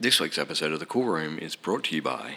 [0.00, 2.36] This week's episode of The Cool Room is brought to you by.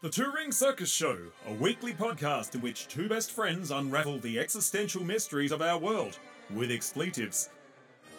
[0.00, 4.38] The Two Ring Circus Show, a weekly podcast in which two best friends unravel the
[4.38, 6.20] existential mysteries of our world
[6.54, 7.48] with expletives.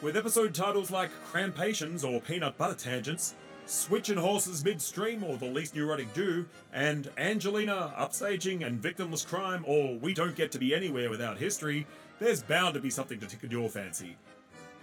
[0.02, 3.36] With episode titles like Crampations or Peanut Butter Tangents,
[3.66, 9.98] Switching Horses Midstream or The Least Neurotic Do, and Angelina, Upstaging and Victimless Crime or
[10.00, 11.88] We Don't Get to Be Anywhere Without History,
[12.20, 14.18] there's bound to be something to tickle your fancy.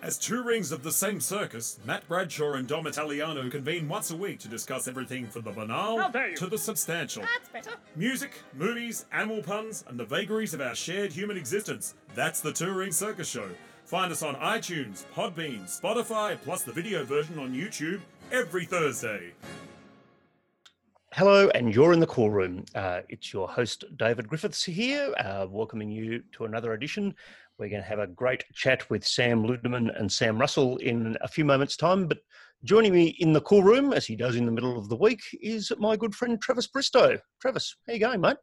[0.01, 4.17] As two rings of the same circus, Matt Bradshaw and Dom Italiano convene once a
[4.17, 6.37] week to discuss everything from the banal How dare you.
[6.37, 7.23] to the substantial.
[7.23, 7.77] That's better.
[7.97, 11.95] Music, movies, animal puns, and the vagaries of our shared human existence.
[12.15, 13.49] That's the Two Ring Circus Show.
[13.87, 19.33] Find us on iTunes, Podbean, Spotify, plus the video version on YouTube every Thursday.
[21.15, 22.65] Hello, and you're in the cool room.
[22.75, 27.15] Uh, it's your host, Davydd Griffiths, here, uh, welcoming you to another edition.
[27.59, 31.27] We're going to have a great chat with Sam Ludeman and Sam Russell in a
[31.27, 32.07] few moments' time.
[32.07, 32.19] But
[32.63, 35.21] joining me in the cool room, as he does in the middle of the week,
[35.43, 37.19] is my good friend Travis Bristow.
[37.43, 38.37] Travis, how you going, mate?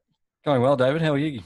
[0.43, 0.99] Going well, Davydd.
[0.99, 1.41] How are you?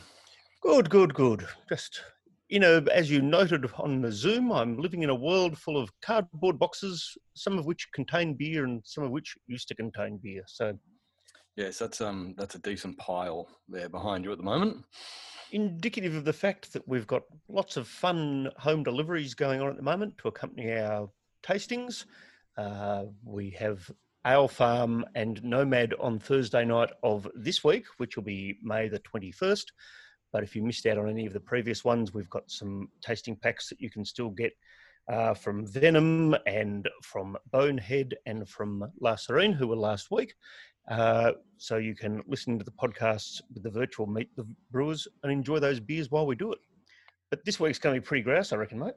[0.64, 1.45] Good, good, good.
[1.70, 2.02] Just,
[2.47, 5.92] you know, as you noted on the Zoom, I'm living in a world full of
[6.02, 10.42] cardboard boxes, some of which contain beer and some of which used to contain beer.
[10.47, 10.73] So
[11.60, 14.86] Yes, that's um that's a decent pile there behind you at the moment.
[15.52, 19.76] indicative of the fact that we've got lots of fun home deliveries going on at
[19.76, 21.10] the moment to accompany our
[21.44, 22.06] tastings.
[22.58, 23.92] Uh, we have
[24.26, 29.66] Alefarm and Nomad on Thursday night of this week, which will be May the 21st.
[30.32, 33.36] But if you missed out on any of the previous ones, we've got some tasting
[33.36, 34.54] packs that you can still get
[35.10, 40.36] uh, from Venom and from Bonehead and from La Sirène, who were last week.
[40.90, 45.31] Uh, so you can listen to the podcasts with the virtual Meet the Brewers and
[45.31, 46.59] enjoy those beers while we do it.
[47.30, 48.96] But this week's going to be pretty grouse, I reckon, mate.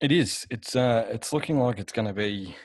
[0.00, 0.46] It is.
[0.50, 2.56] It's uh it's looking like it's going to be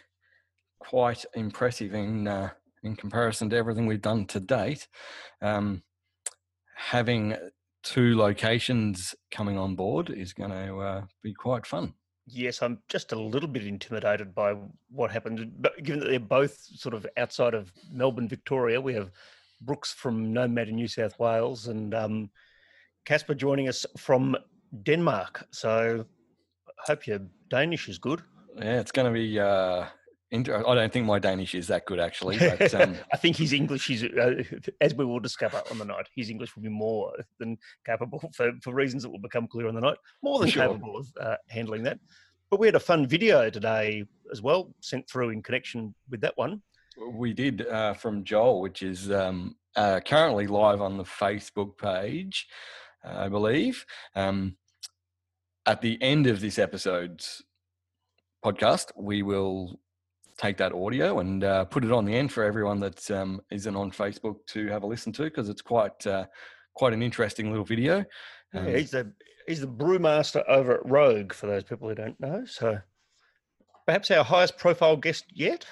[0.79, 2.49] quite impressive in uh,
[2.83, 4.87] in comparison to everything we've done to date.
[5.41, 5.83] Um,
[6.75, 7.35] having
[7.83, 11.93] two locations coming on board is going to uh, be quite fun.
[12.29, 14.55] Yes, I'm just a little bit intimidated by
[14.89, 19.11] what happened, but given that they're both sort of outside of Melbourne, Victoria, we have
[19.61, 22.29] Brooks from Nomad in New South Wales and um,
[23.05, 24.35] Casper joining us from
[24.83, 25.47] Denmark.
[25.51, 26.05] So
[26.67, 28.21] I hope your Danish is good.
[28.57, 29.39] Yeah, it's going to be.
[29.39, 29.85] Uh,
[30.31, 33.53] inter- I don't think my Danish is that good actually, but um, I think his
[33.53, 34.43] English is, uh,
[34.81, 38.51] as we will discover on the night, his English will be more than capable for,
[38.61, 40.67] for reasons that will become clear on the night, more than Sure.
[40.67, 41.99] capable of uh, handling that.
[42.49, 46.37] But we had a fun video today as well, sent through in connection with that
[46.37, 46.61] one.
[47.11, 52.47] We did uh, from Joel, which is um, uh, currently live on the Facebook page,
[53.03, 53.85] I believe.
[54.15, 54.57] Um,
[55.65, 57.43] at the end of this episode's
[58.43, 59.79] podcast, we will
[60.37, 63.75] take that audio and uh, put it on the end for everyone that um, isn't
[63.75, 66.25] on Facebook to have a listen to because it's quite uh,
[66.75, 68.05] quite an interesting little video.
[68.53, 69.11] Um, yeah, he's the
[69.47, 71.33] he's the brewmaster over at Rogue.
[71.33, 72.79] For those people who don't know, so
[73.85, 75.65] perhaps our highest profile guest yet.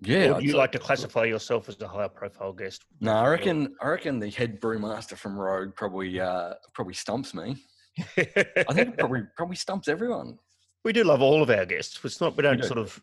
[0.00, 2.84] yeah, or I'd do you say- like to classify yourself as a higher profile guest?
[3.00, 7.56] No, I reckon I reckon the head brewmaster from Rogue probably uh, probably stumps me.
[7.98, 8.24] I
[8.72, 10.38] think it probably probably stumps everyone.
[10.84, 12.00] we do love all of our guests.
[12.04, 12.66] It's not we don't do.
[12.66, 13.00] sort of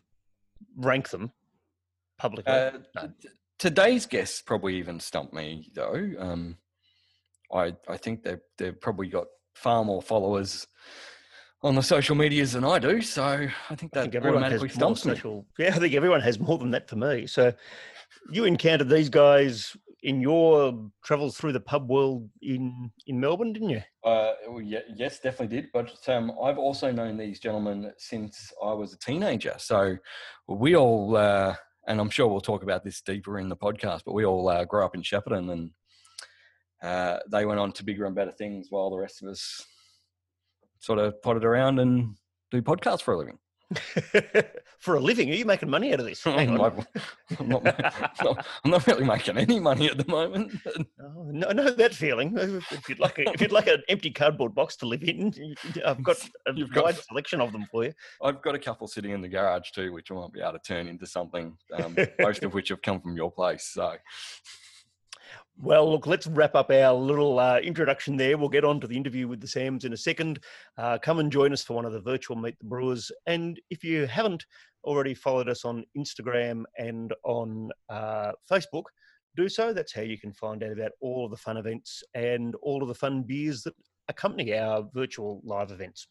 [0.76, 1.32] rank them
[2.18, 2.52] publicly.
[2.52, 3.12] Uh, No.
[3.20, 3.28] t-
[3.58, 6.12] today's guests probably even stump me though.
[6.18, 6.58] Um,
[7.52, 10.66] I I think they they've probably got far more followers
[11.62, 14.52] on the social medias than I do, so I think I that think everyone has
[14.54, 15.14] automatically more stumps me.
[15.14, 15.46] social.
[15.58, 17.26] Yeah, I think everyone has more than that for me.
[17.28, 17.52] So,
[18.32, 23.70] you encountered these guys in your travels through the pub world in in Melbourne, didn't
[23.70, 23.82] you?
[24.04, 25.70] Uh, well, ye- yes, definitely did.
[25.72, 29.54] But um, I've also known these gentlemen since I was a teenager.
[29.58, 29.96] So
[30.48, 31.54] we all, uh,
[31.86, 34.64] and I'm sure we'll talk about this deeper in the podcast, but we all uh,
[34.64, 35.70] grew up in Shepparton and
[36.82, 39.64] uh, they went on to bigger and better things while the rest of us
[40.80, 42.16] sort of potted around and
[42.50, 43.38] do podcasts for a living.
[44.78, 46.26] for a living, are you making money out of this?
[46.26, 46.86] I'm, not,
[47.38, 50.52] I'm, not, I'm not really making any money at the moment.
[51.00, 52.36] Oh, no, I that feeling.
[52.36, 55.32] If you'd like, a, if you'd like an empty cardboard box to live in,
[55.84, 56.16] I've got
[56.46, 57.92] a You've got- selection of them for you.
[58.22, 60.58] I've got a couple sitting in the garage too, which I might be able to
[60.58, 61.56] turn into something.
[61.72, 63.70] Um, most of which have come from your place.
[63.72, 63.94] So
[65.64, 68.36] Well, look, let's wrap up our little uh, introduction there.
[68.36, 70.40] We'll get on to the interview with the Sams in a second.
[70.76, 73.12] Uh, come and join us for one of the virtual Meet the Brewers.
[73.28, 74.44] And if you haven't
[74.82, 78.86] already followed us on Instagram and on uh, Facebook,
[79.36, 79.72] do so.
[79.72, 82.88] That's how you can find out about all of the fun events and all of
[82.88, 83.74] the fun beers that
[84.08, 86.08] accompany our virtual live events.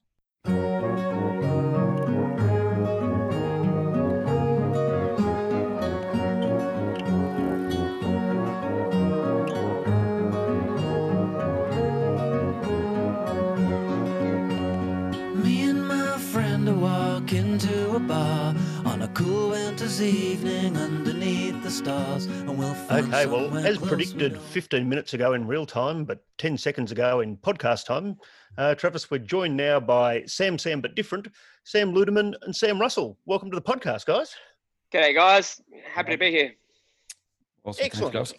[19.72, 25.34] Winter's evening underneath the stars, and we'll find Okay, well, as predicted 15 minutes ago
[25.34, 28.18] in real time, but 10 seconds ago in podcast time,
[28.58, 31.28] uh, Travis, we're joined now by Sam Sam But Different,
[31.64, 33.18] Sam Ludeman, and Sam Russell.
[33.26, 34.36] Welcome to the podcast, guys.
[34.94, 35.62] G'day, guys.
[35.92, 36.54] Happy to be here.
[37.64, 37.80] Awesome.
[37.80, 38.14] Thanks, Excellent.
[38.14, 38.34] guys.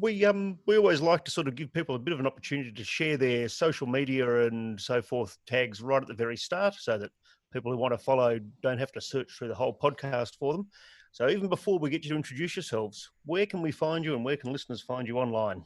[0.00, 2.72] We um we always like to sort of give people a bit of an opportunity
[2.72, 6.98] to share their social media and so forth tags right at the very start, so
[6.98, 7.10] that
[7.54, 10.66] people who want to follow don't have to search through the whole podcast for them.
[11.12, 14.24] So even before we get you to introduce yourselves, where can we find you and
[14.24, 15.64] where can listeners find you online?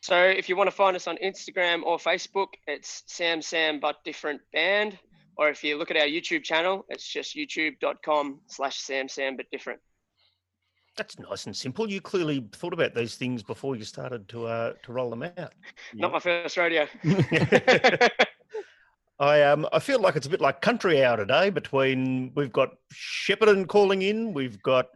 [0.00, 3.96] So, if you want to find us on Instagram or Facebook, it's Sam Sam But
[4.04, 4.96] Different Band.
[5.36, 9.46] Or if you look at our YouTube channel, it's just youtube.com slash Sam Sam But
[9.50, 9.80] Different.
[10.96, 11.90] That's nice and simple.
[11.90, 15.52] You clearly thought about these things before you started to uh, to roll them out.
[15.94, 16.86] Not my first rodeo.
[19.20, 21.50] I um I feel like it's a bit like country hour today.
[21.50, 24.86] Between we've got Shepparton calling in, we've got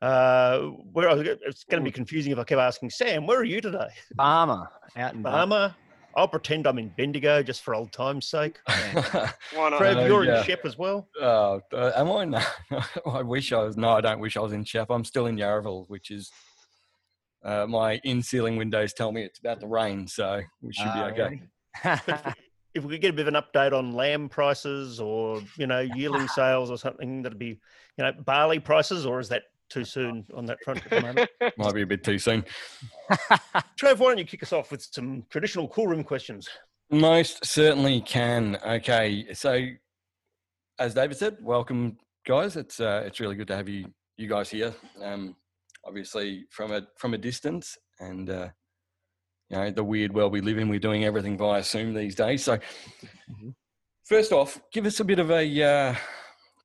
[0.00, 0.58] uh
[0.92, 3.88] where it's going to be confusing if I kept asking Sam, where are you today?
[4.16, 5.74] Farmer out in Bar- Farmer.
[6.14, 8.58] I'll pretend I'm in Bendigo just for old time's sake.
[8.66, 9.78] Why not?
[9.78, 10.40] Trev, know, you're yeah.
[10.40, 11.08] in Shep as well.
[11.18, 12.24] Uh, uh, am I?
[12.70, 12.82] No,
[13.12, 13.78] I wish I was.
[13.78, 14.90] No, I don't wish I was in Shep.
[14.90, 16.30] I'm still in Yarraville, which is
[17.44, 21.12] uh, my in-ceiling windows tell me it's about to rain, so we should Ah, be
[21.22, 21.42] okay.
[21.84, 22.00] really?
[22.74, 25.80] If we could get a bit of an update on lamb prices or you know
[25.80, 27.60] yearling sales or something, that'd be
[27.98, 31.30] you know barley prices, or is that too soon on that front at the moment?
[31.58, 32.44] Might be a bit too soon.
[33.76, 36.48] Trev, why don't you kick us off with some traditional cool room questions?
[36.90, 38.58] Most certainly can.
[38.66, 39.66] Okay, so
[40.78, 41.96] as Davydd said, welcome
[42.26, 42.56] guys.
[42.56, 43.86] It's uh, it's really good to have you
[44.16, 44.74] you guys here.
[45.02, 45.36] Um,
[45.84, 48.48] obviously from a from a distance, and uh,
[49.52, 50.68] you know the weird world we live in.
[50.68, 52.42] We're doing everything via Zoom these days.
[52.42, 52.58] So
[54.04, 55.94] first off, give us a bit of a uh,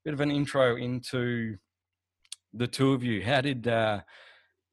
[0.05, 1.57] bit of an intro into
[2.53, 3.23] the two of you.
[3.23, 4.01] How did uh,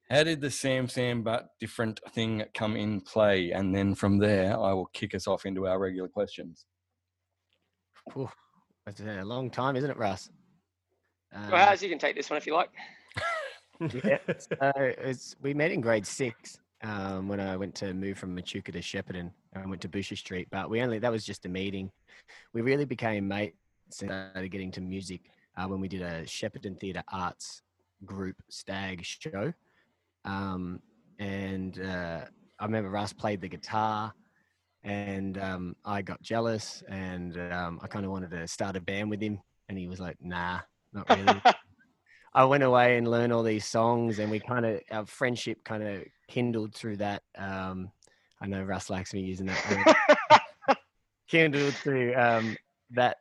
[0.08, 3.50] how did the Sam Sam but different thing come in play?
[3.50, 6.66] And then from there, I will kick us off into our regular questions.
[8.16, 8.28] Ooh,
[8.86, 10.30] It's a long time, isn't it, Russ?
[11.32, 12.70] Um, well, as you can take this one if you like.
[14.04, 18.36] yeah, so it's, we met in grade six um, when I went to move from
[18.36, 19.30] Numurkah to Shepparton.
[19.56, 21.90] I went to Bourchier Street, but we only that was just a meeting.
[22.52, 23.56] We really became mates
[24.00, 25.22] and started getting to music
[25.56, 27.62] uh, when we did a Shepparton Theatre Arts
[28.04, 29.52] group STAG show.
[30.24, 30.80] Um,
[31.18, 32.24] and uh,
[32.58, 34.12] I remember Russ played the guitar,
[34.82, 39.10] and um, I got jealous, and um, I kind of wanted to start a band
[39.10, 40.60] with him, and he was like, "Nah,
[40.92, 41.40] not really."
[42.36, 45.82] I went away and learned all these songs, and we kind of our friendship kind
[45.82, 47.22] of kindled through that.
[47.36, 47.90] Um,
[48.40, 49.96] I know Russ likes me using that.
[50.68, 50.76] word.
[51.28, 52.56] kindled through um,
[52.90, 53.18] that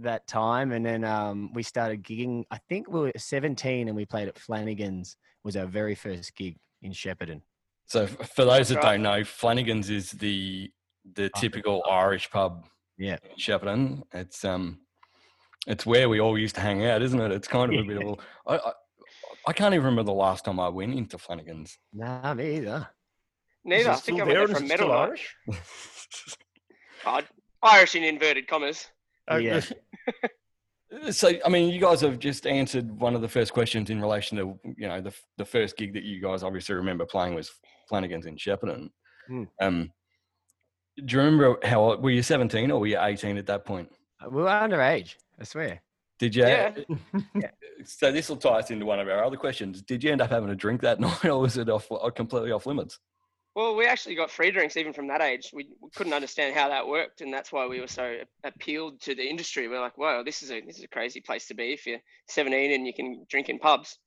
[0.00, 2.44] that time, and then um, we started gigging.
[2.50, 5.16] I think we were 17, and we played at Flanagan's.
[5.44, 7.42] Was our very first gig in Shepparton.
[7.86, 10.70] So for those that don't know, Flanagan's is the
[11.14, 12.66] the typical Irish pub
[12.96, 13.18] Yeah.
[13.22, 14.02] in Shepparton.
[14.12, 14.80] It's um
[15.66, 17.30] it's where we all used to hang out, isn't it?
[17.32, 18.72] It's kind of a bit of a I,
[19.46, 21.76] I, I can't even remember the last time I went into Flanagan's.
[21.92, 22.88] Nah, me either.
[23.64, 23.90] Neither.
[23.90, 25.36] I Is it think I still went there there from is it still Metal Irish?
[27.06, 27.20] Oh,
[27.62, 28.86] Irish in inverted commas.
[29.28, 29.60] Oh, Yeah.
[31.10, 34.38] So, I mean, you guys have just answered one of the first questions in relation
[34.38, 37.50] to, you know, the the first gig that you guys obviously remember playing was
[37.88, 38.90] Flanagan's in Shepparton.
[39.26, 39.42] Hmm.
[39.60, 39.90] Um,
[40.96, 43.88] do you remember how old- were you 17 or were you 18 at that point?
[44.24, 45.16] Uh, We were underage.
[45.40, 45.82] I swear.
[46.18, 46.44] Did you?
[47.34, 47.50] Yeah.
[47.84, 49.82] So this will tie us into one of our other questions.
[49.82, 52.52] Did you end up having a drink that night, or was it off uh, completely
[52.52, 52.98] off limits?
[53.54, 55.50] Well, we actually got free drinks even from that age.
[55.52, 59.14] We, we couldn't understand how that worked, and that's why we were so appealed to
[59.14, 59.68] the industry.
[59.68, 62.00] We're like, "Wow, this is a this is a crazy place to be if you're
[62.28, 63.98] 17 and you can drink in pubs."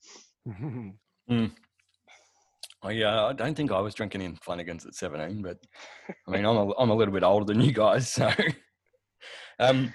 [2.84, 5.58] Oh yeah, I don't think I was drinking in Flanagan's at 17, but
[6.28, 8.32] I mean, I'm a, I'm a little bit older than you guys, so.
[9.60, 9.92] Um,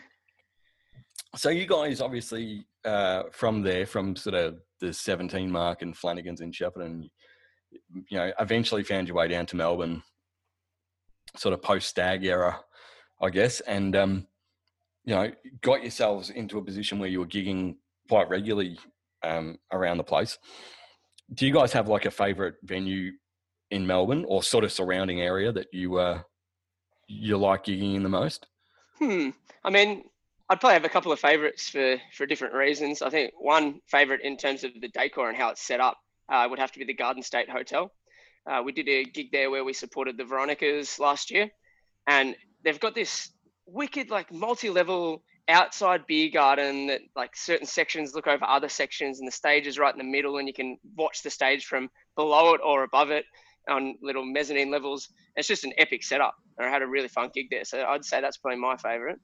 [1.36, 6.40] so you guys obviously uh, from there, from sort of the 17 mark and Flanagan's
[6.40, 7.08] in Shepparton,
[8.08, 10.02] you know, eventually found your way down to Melbourne,
[11.36, 12.60] sort of post STAG era,
[13.20, 14.26] I guess, and um,
[15.04, 15.30] you know,
[15.62, 17.76] got yourselves into a position where you were gigging
[18.08, 18.78] quite regularly
[19.22, 20.38] um, around the place.
[21.34, 23.12] Do you guys have like a favorite venue
[23.70, 26.20] in Melbourne or sort of surrounding area that you uh,
[27.08, 28.46] you like gigging in the most?
[28.98, 29.30] Hmm.
[29.64, 30.04] I mean,
[30.52, 33.00] I'd probably have a couple of favorites for for different reasons.
[33.00, 35.96] I think one favorite in terms of the decor and how it's set up
[36.28, 37.90] uh, would have to be the Garden State Hotel.
[38.46, 41.48] Uh, we did a gig there where we supported the Veronicas last year,
[42.06, 43.32] and they've got this
[43.64, 49.26] wicked like multi-level outside beer garden that like certain sections look over other sections and
[49.26, 52.52] the stage is right in the middle and you can watch the stage from below
[52.52, 53.24] it or above it
[53.70, 55.08] on little mezzanine levels.
[55.34, 56.34] It's just an epic setup.
[56.58, 57.64] And I had a really fun gig there.
[57.64, 59.18] So I'd say that's probably my favorite.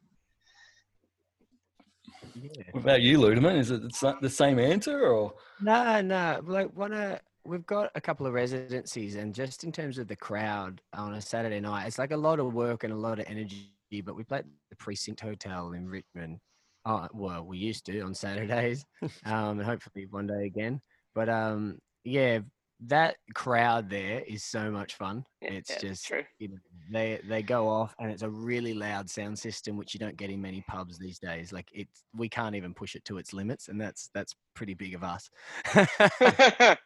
[2.35, 2.63] Yeah.
[2.73, 3.59] What about you, Ludeman?
[3.59, 3.83] Is it
[4.21, 5.35] the same answer or?
[5.61, 6.41] No, no.
[6.45, 10.17] Like one of we've got a couple of residencies, and just in terms of the
[10.17, 13.27] crowd on a Saturday night, it's like a lot of work and a lot of
[13.29, 13.73] energy.
[14.05, 16.39] But we played at the Precinct Hotel in Richmond.
[16.85, 18.85] Oh, well, we used to on Saturdays,
[19.25, 20.81] um, and hopefully one day again.
[21.15, 22.41] But um, yeah,
[22.87, 25.25] that crowd there is so much fun.
[25.43, 26.23] Yeah, it's yeah, just true.
[26.39, 26.59] you know,
[26.91, 30.31] they they go off, and it's a really loud sound system, which you don't get
[30.31, 31.53] in many pubs these days.
[31.53, 34.95] Like it's we can't even push it to its limits, and that's that's pretty big
[34.95, 35.29] of us.
[35.75, 36.77] I,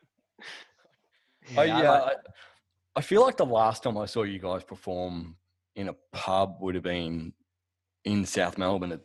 [1.64, 2.16] Yeah, I uh, like- I,
[2.96, 5.36] I feel like the last time I saw you guys perform
[5.76, 7.32] in a pub would have been
[8.04, 9.00] in South Melbourne at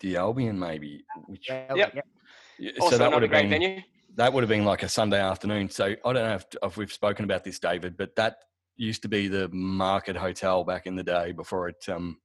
[0.00, 1.04] the Albion, maybe.
[1.26, 1.92] Which Yeah, Yep.
[1.94, 2.00] yeah.
[2.58, 3.80] yeah, also so that would have been venue.
[4.18, 5.70] That would have been like a Sunday afternoon.
[5.70, 8.38] So I don't know if, if we've spoken about this, Davydd, but that
[8.76, 12.18] used to be the Market Hotel back in the day before it um,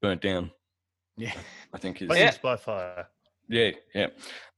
[0.00, 0.50] burnt down.
[1.18, 1.34] Yeah.
[1.74, 3.06] I think is Flames by fire.
[3.50, 4.06] yeah, yeah.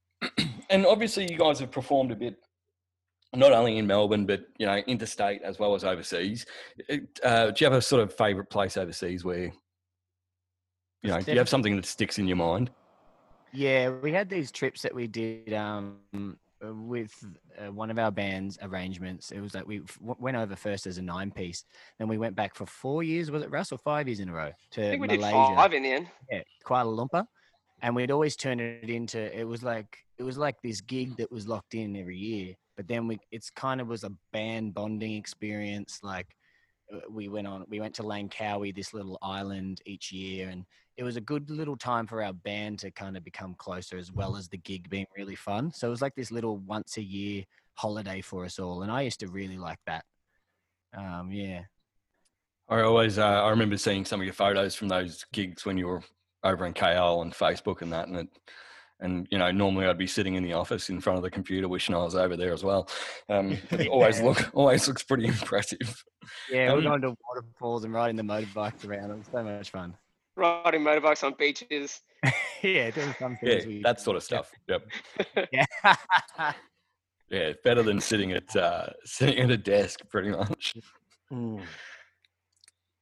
[0.70, 2.36] and obviously, you guys have performed a bit,
[3.34, 6.46] not only in Melbourne, but you know, interstate as well as overseas.
[7.24, 9.52] Uh, do you have a sort of favourite place overseas where,
[11.02, 12.70] you know, do you have something that sticks in your mind?
[13.54, 17.12] Yeah, we had these trips that we did um, uh, with
[17.58, 19.30] uh, one of our band's arrangements.
[19.30, 21.64] It was like we f- went over first as a nine piece,
[21.98, 23.30] then we went back for four years.
[23.30, 25.48] Was it Russ or five years in a row to I think we Malaysia?
[25.48, 26.08] did five in the end.
[26.30, 27.24] yeah, Kuala Lumpur,
[27.80, 29.18] and we'd always turn it into.
[29.38, 32.54] It was like it was like this gig that was locked in every year.
[32.76, 36.00] But then we, it's kind of was a band bonding experience.
[36.02, 36.26] Like
[37.10, 40.64] we went on, we went to Langkawi, this little island each year, and
[40.96, 44.12] it was a good little time for our band to kind of become closer, as
[44.12, 45.72] well as the gig being really fun.
[45.72, 49.02] So it was like this little once a year holiday for us all, and I
[49.02, 50.04] used to really like that.
[50.96, 51.62] Um, yeah.
[52.68, 55.86] I always, uh, I remember seeing some of your photos from those gigs when you
[55.86, 56.02] were
[56.42, 58.28] over in KL on Facebook and that, and it,
[59.00, 61.68] and you know, normally I'd be sitting in the office in front of the computer
[61.68, 62.88] wishing I was over there as well.
[63.28, 66.04] Um, it always look, always looks pretty impressive.
[66.50, 69.10] Yeah, Um, we're going to waterfalls and riding the motorbikes around.
[69.10, 69.94] It was so much fun.
[70.36, 72.00] Riding motorbikes on beaches.
[72.62, 73.66] yeah, doing some Yeah, things.
[73.66, 74.50] we- that sort of stuff.
[74.68, 74.86] Yep.
[75.52, 75.66] Yeah.
[77.30, 80.74] Yeah, better than sitting at uh, sitting at a desk, pretty much.
[81.32, 81.62] Mm.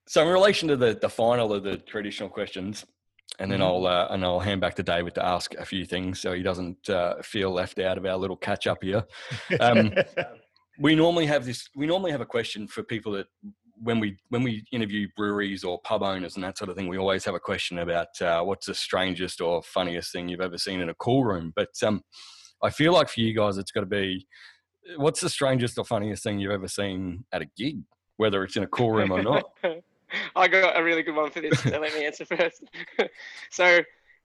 [0.07, 2.87] So, in relation to the the final of the traditional questions,
[3.39, 3.65] and then Mhm.
[3.65, 6.43] I'll uh, and I'll hand back to Davydd to ask a few things so he
[6.43, 9.05] doesn't uh, feel left out of our little catch up here.
[9.61, 9.93] Um,
[10.79, 11.69] we normally have this.
[11.75, 13.27] We normally have a question for people that
[13.83, 16.99] when we when we interview breweries or pub owners and that sort of thing, we
[16.99, 20.81] always have a question about uh, what's the strangest or funniest thing you've ever seen
[20.81, 21.53] in a cool room.
[21.55, 22.03] But um,
[22.63, 24.27] I feel like for you guys, it's got to be
[24.97, 27.81] what's the strangest or funniest thing you've ever seen at a gig,
[28.17, 29.45] whether it's in a cool room or not.
[30.37, 31.61] I got a really good one for this.
[31.61, 32.63] So let me answer first.
[33.51, 33.81] so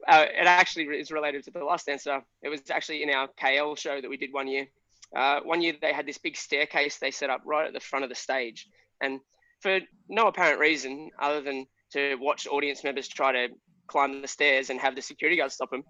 [0.08, 2.22] uh, it actually is related to the last answer.
[2.42, 4.68] It was actually in our KL show that we did one year.
[5.16, 8.04] Uh, one year they had this big staircase they set up right at the front
[8.04, 8.68] of the stage,
[9.02, 9.20] and
[9.62, 9.80] for
[10.10, 13.48] no apparent reason other than to watch audience members try to
[13.88, 15.84] climb the stairs and have the security guards stop them.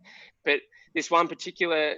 [0.45, 0.59] But
[0.93, 1.95] this one particular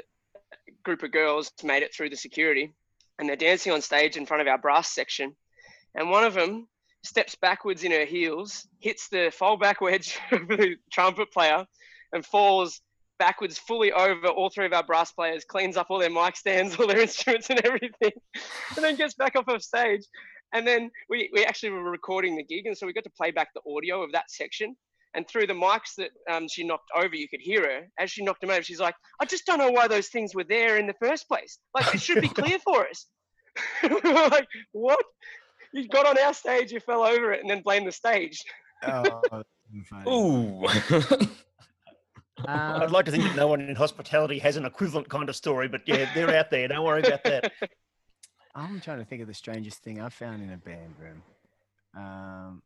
[0.83, 2.73] group of girls made it through the security,
[3.17, 5.35] and they're dancing on stage in front of our brass section,
[5.95, 6.69] and one of them
[7.03, 11.65] steps backwards in her heels, hits the fold-back wedge of the trumpet player,
[12.13, 12.81] and falls
[13.19, 16.75] backwards fully over all three of our brass players, cleans up all their mic stands,
[16.79, 18.11] all their instruments and everything,
[18.75, 20.05] and then gets back off of stage.
[20.53, 23.29] And then we, we actually were recording the gig, and so we got to play
[23.29, 24.75] back the audio of that section.
[25.15, 27.87] And through the mics that um, she knocked over, you could hear her.
[27.99, 30.43] As she knocked them over, she's like, I just don't know why those things were
[30.43, 31.57] there in the first place.
[31.73, 33.07] Like, it should be clear for us.
[33.83, 35.03] we were like, what?
[35.73, 38.43] You got on our stage, you fell over it, and then blamed the stage.
[38.83, 40.09] Oh, that's funny.
[40.09, 40.65] Ooh.
[42.47, 45.35] I'd Um, like to think that no one in hospitality has an equivalent kind of
[45.35, 46.67] story, but yeah, they're out there.
[46.67, 47.51] Don't worry about that.
[48.55, 51.21] I'm trying to think of the strangest thing I've found in a band room.
[51.95, 52.61] Um,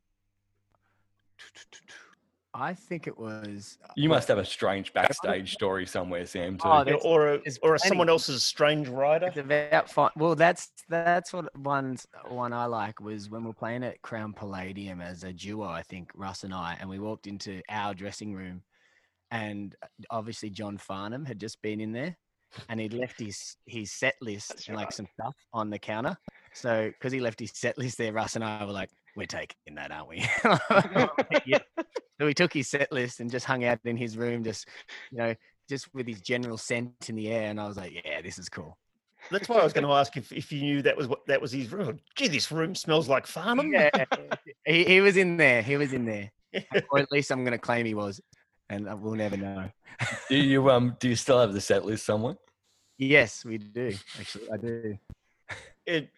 [2.55, 3.79] I think it was.
[3.95, 6.57] you must have a strange backstage story somewhere, Sam.
[6.57, 6.67] Too.
[6.67, 9.27] Oh, or a, or a someone else's strange rider.
[9.27, 10.11] It's about fine.
[10.15, 14.33] Well, that's that's what one one I like was when we we're playing at Crown
[14.33, 15.67] Palladium as a duo.
[15.67, 18.61] I think Russ and I, and we walked into our dressing room,
[19.31, 22.15] and uh, obviously John Farnham had just been in there,
[22.69, 26.15] and he'd left his his set list That's and like some stuff on the counter.
[26.53, 29.75] So because he left his set list there, Russ and I were like, "We're taking
[29.75, 30.17] that, aren't we?"
[31.45, 31.59] yeah.
[32.23, 34.65] So So we took his set list and just hung out in his room, just
[35.11, 35.35] you know,
[35.67, 37.49] just with his general scent in the air.
[37.49, 38.77] And I was like, yeah, this is cool.
[39.29, 41.41] That's why I was going to ask if, if you knew that was what that
[41.41, 41.99] was his room.
[42.15, 43.73] Gee, this room smells like Farnham.
[43.73, 43.89] Yeah,
[44.65, 45.61] he, he was in there.
[45.61, 46.31] He was in there,
[46.91, 48.21] or at least I'm going to claim he was,
[48.69, 49.69] and uh, we'll never know.
[50.29, 52.35] Do you um do you still have the set list somewhere?
[52.97, 53.97] Yes, we do.
[54.17, 54.97] Actually, I do.
[55.85, 56.09] It,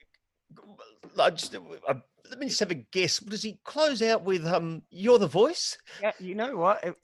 [1.19, 1.55] I just,
[1.87, 1.95] I,
[2.29, 3.19] let me just have a guess.
[3.19, 5.77] Does he close out with um, "You're the voice"?
[6.01, 6.83] Yeah, you know what?
[6.83, 6.95] It,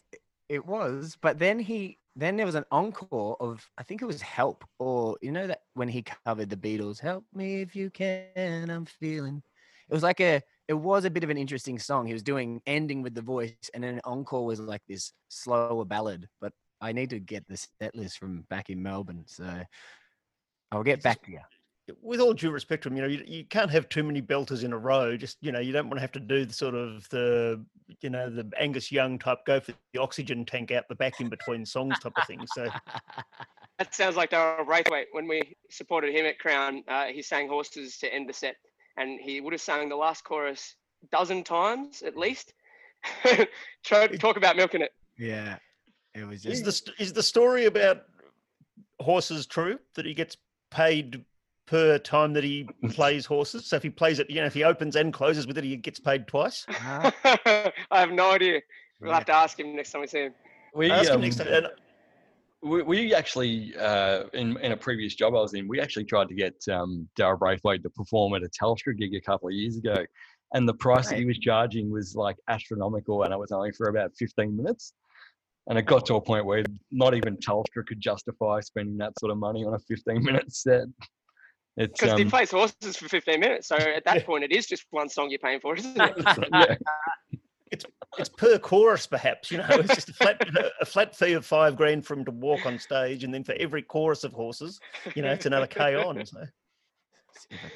[0.50, 4.22] it was, but then he then there was an encore of I think it was
[4.22, 8.70] Help or you know that when he covered the Beatles, Help me if you can,
[8.70, 9.42] I'm feeling.
[9.90, 12.08] It was like a it was a bit of an interesting song.
[12.08, 16.28] He was doing ending with the voice, and then encore was like this slower ballad.
[16.40, 19.64] But I need to get the set list from back in Melbourne, so
[20.72, 21.40] I'll get back to you.
[22.02, 24.64] With all due respect to him, you know, you, you can't have too many belters
[24.64, 25.18] in a row.
[25.18, 27.64] Just you know, you don't want to have to do the sort of the
[28.02, 31.30] you know the Angus Young type go for the oxygen tank out the back in
[31.30, 32.46] between songs type of thing.
[32.56, 32.68] So
[33.82, 36.84] That sounds like Daryl Braithwaite when we supported him at Crown.
[36.88, 38.58] Uh, he sang horses to end the set,
[38.96, 40.76] and he would have sung the last chorus
[41.12, 42.54] dozen times at least.
[43.84, 44.94] Try, talk about milking it.
[45.18, 45.58] yeah,
[46.14, 48.04] it was is the is the story about
[49.00, 50.38] horses true that he gets
[50.70, 51.26] paid
[51.66, 53.66] per time that he plays horses?
[53.66, 55.76] So if he plays it, you know, if he opens and closes with it, he
[55.78, 56.66] gets paid twice.
[56.70, 57.14] Ah,
[57.92, 58.62] I have no idea.
[59.00, 59.16] We'll yeah.
[59.16, 60.34] have to ask him next time we see him.
[60.74, 61.48] We Ask him um, next time.
[61.48, 61.68] And
[62.62, 66.30] we, we actually uh, in in a previous job I was in, we actually tried
[66.30, 69.78] to get um, Daryl Braithwaite to perform at a Telstra gig a couple of years
[69.78, 70.06] ago,
[70.54, 73.90] and the price that he was charging was like astronomical, and it was only for
[73.90, 74.94] about fifteen minutes.
[75.68, 79.32] And it got to a point where not even Telstra could justify spending that sort
[79.32, 80.84] of money on a fifteen minute set.
[81.78, 83.68] It's Because he um, plays horses for 15 minutes.
[83.68, 86.50] So at that point, it is just one song you're paying for, isn't it?
[86.54, 86.76] yeah,
[88.18, 89.52] it's per chorus, perhaps.
[89.52, 90.42] You know, it's just a flat
[90.82, 93.54] a flat fee of five grand for him to walk on stage, and then for
[93.54, 94.80] every chorus of horses,
[95.16, 96.26] you know, it's another K on.
[96.26, 96.44] So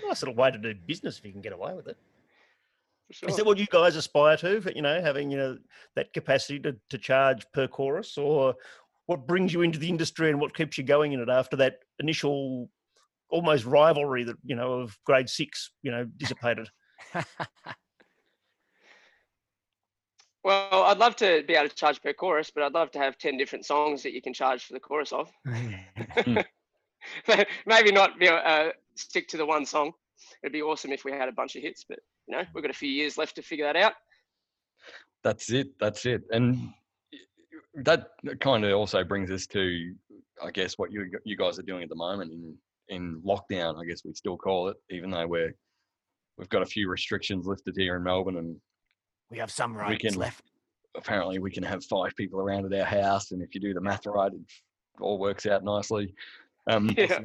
[0.05, 1.97] nice little way to do business if you can get away with it.
[3.07, 3.29] For sure.
[3.29, 4.61] Is that what you guys aspire to?
[4.61, 5.57] For, you know, having you know
[5.95, 8.55] that capacity to, to charge per chorus, or
[9.05, 11.79] what brings you into the industry and what keeps you going in it after that
[11.99, 12.69] initial
[13.29, 16.69] almost rivalry that you know of grade six, you know, dissipated?
[20.45, 23.17] Well, I'd love to be able to charge per chorus, but I'd love to have
[23.17, 25.31] 10 different songs that you can charge for the chorus of.
[27.65, 29.93] Maybe not be, uh, stick to the one song.
[30.43, 32.69] It'd be awesome if we had a bunch of hits, but you know, we've got
[32.69, 33.93] a few years left to figure that out.
[35.23, 35.69] that's it.
[35.79, 36.21] That's it.
[36.29, 36.69] And
[37.73, 38.09] that
[38.39, 39.95] kind of also brings us to,
[40.43, 42.55] I guess, what you you guys are doing at the moment in
[42.89, 43.81] in lockdown.
[43.81, 45.53] I guess we still call it, even though we're
[46.37, 48.55] we've got a few restrictions lifted here in Melbourne, and
[49.29, 50.43] we have some We rights can- left.
[50.97, 53.81] apparently we can have five people around at our house, and if you do the
[53.81, 54.39] math right, it
[54.99, 56.13] all works out nicely.
[56.69, 57.19] Um, Yeah.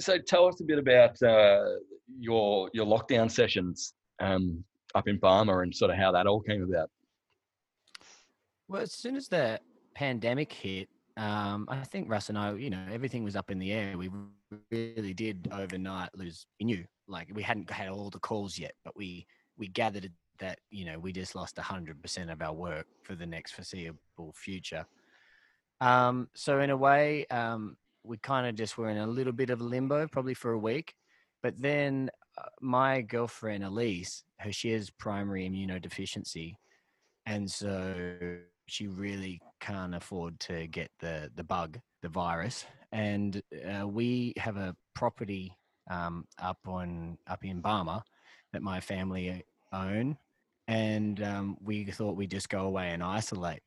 [0.00, 1.64] so tell us a bit about uh,
[2.18, 4.62] your your lockdown sessions um,
[4.94, 6.90] up in Barmah and sort of how that all came about.
[8.68, 9.60] Well, as soon as the
[9.94, 13.72] pandemic hit, um, I think Russ and I, you know, everything was up in the
[13.72, 13.96] air.
[13.96, 14.10] We
[14.70, 16.46] really did overnight lose.
[16.60, 20.60] We knew, like, we hadn't had all the calls yet, but we we gathered that
[20.70, 24.86] you know we just lost hundred percent of our work for the next foreseeable future.
[25.80, 29.50] Um, so in a way, um, we kind of just were in a little bit
[29.50, 30.94] of limbo, probably for a week.
[31.42, 36.54] But then uh, my girlfriend Elise, her she has primary immunodeficiency,
[37.26, 42.64] and so she really can't afford to get the the bug, the virus.
[42.92, 45.56] And uh, we have a property
[45.90, 48.02] um, up on up in Barmah
[48.52, 50.16] that my family own,
[50.66, 53.62] and um, we thought we'd just go away and isolate.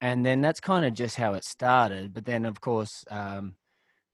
[0.00, 2.14] And then that's kind of just how it started.
[2.14, 3.54] But then, of course, um,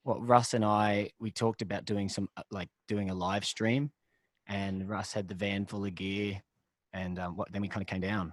[0.03, 3.91] what Russ and I we talked about doing some uh, like doing a live stream,
[4.47, 6.43] and Russ had the van full of gear,
[6.93, 8.33] and um, what then we kind of came down.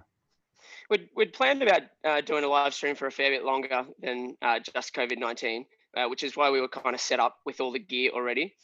[0.90, 4.36] We'd, we'd planned about uh, doing a live stream for a fair bit longer than
[4.42, 5.64] uh, just COVID 19,
[5.96, 8.54] uh, which is why we were kind of set up with all the gear already.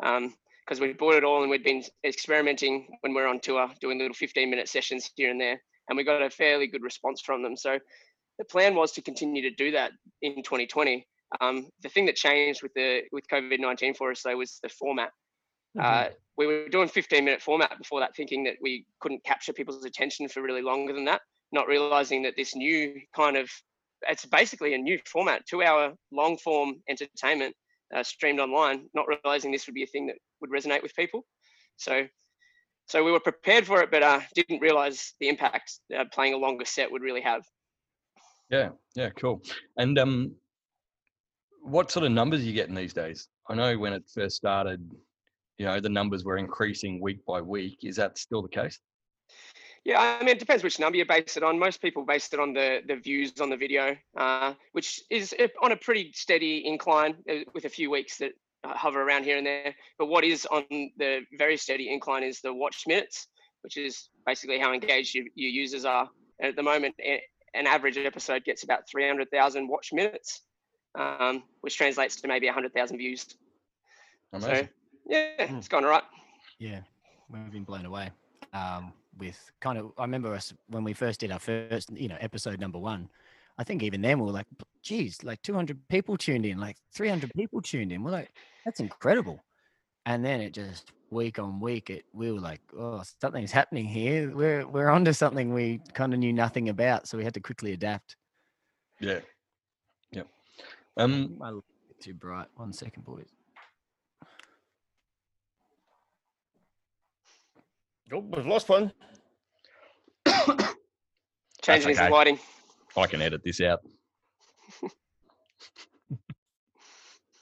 [0.00, 3.98] Because we'd bought it all and we'd been experimenting when we are on tour, doing
[3.98, 5.60] little 15 minute sessions here and there.
[5.88, 7.56] And we got a fairly good response from them.
[7.56, 7.78] So
[8.38, 11.06] the plan was to continue to do that in 2020.
[11.40, 14.68] Um, the thing that changed with the with COVID 19 for us though was the
[14.68, 15.10] format.
[15.78, 19.84] Uh, we were doing 15 minute format before that, thinking that we couldn't capture people's
[19.84, 21.20] attention for really longer than that
[21.52, 23.50] not realizing that this new kind of
[24.08, 27.54] it's basically a new format two hour long form entertainment
[27.94, 31.24] uh, streamed online not realizing this would be a thing that would resonate with people
[31.76, 32.06] so
[32.88, 36.38] So we were prepared for it, but uh, didn't realize the impact uh, playing a
[36.38, 37.44] longer set would really have.
[38.50, 39.42] Yeah, yeah, cool.
[39.76, 40.34] And um,
[41.60, 43.28] what sort of numbers are you getting these days?
[43.46, 44.80] I know when it first started,
[45.58, 47.80] you know, the numbers were increasing week by week.
[47.82, 48.80] Is that still the case?
[49.88, 51.58] Yeah, I mean, it depends which number you base it on.
[51.58, 55.48] Most people base it on the the views on the video, uh, which is uh,
[55.62, 58.32] on a pretty steady incline uh, with a few weeks that
[58.64, 59.74] uh, hover around here and there.
[59.98, 63.28] But what is on the very steady incline is the watch minutes,
[63.62, 66.10] which is basically how engaged your, your users are.
[66.38, 66.94] And at the moment,
[67.54, 70.42] an average episode gets about 300,000 watch minutes,
[70.98, 73.24] um, which translates to maybe 100,000 views.
[74.34, 74.54] Amazing.
[74.54, 74.68] So,
[75.06, 75.56] yeah, hmm.
[75.56, 76.04] it's gone all right.
[76.58, 76.80] Yeah,
[77.30, 78.10] we've been blown away
[78.52, 79.92] um, with kind of.
[79.98, 83.08] I remember us when we first did our first, you know, episode number one.
[83.58, 84.46] I think even then we were like,
[84.82, 88.04] geez, like 200 people tuned in, like 300 people tuned in.
[88.04, 88.30] We're like,
[88.64, 89.42] that's incredible.
[90.06, 94.34] And then it just week on week, it we were like, oh, something's happening here.
[94.34, 97.72] We're we're onto something we kind of knew nothing about, so we had to quickly
[97.72, 98.16] adapt.
[99.00, 99.20] Yeah.
[100.12, 100.28] Yep.
[100.96, 101.62] Um,
[102.00, 102.46] too bright.
[102.56, 103.28] One second, boys.
[108.12, 108.92] Oh, we've lost one.
[111.62, 112.02] Changing okay.
[112.02, 112.38] his lighting.
[112.96, 113.80] I can edit this out.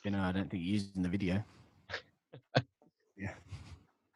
[0.05, 1.44] you know, I don't think you're using the video.
[3.16, 3.33] yeah.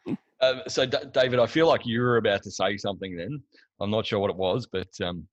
[0.42, 3.14] Um, so, D- Davydd, I feel like you were about to say something.
[3.14, 3.42] Then
[3.78, 5.28] I'm not sure what it was, but um.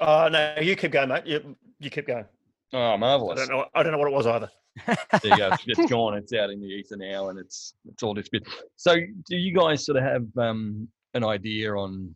[0.00, 1.26] Oh no, you keep going, mate.
[1.26, 2.24] You you keep going.
[2.72, 3.40] Oh, marvelous!
[3.40, 3.66] I don't know.
[3.72, 4.50] I don't know what it was either.
[4.86, 5.50] There you go.
[5.66, 6.14] It's gone.
[6.14, 8.46] It's out in the ether now, and it's it's all disappeared.
[8.76, 12.14] So, do you guys sort of have um, an idea on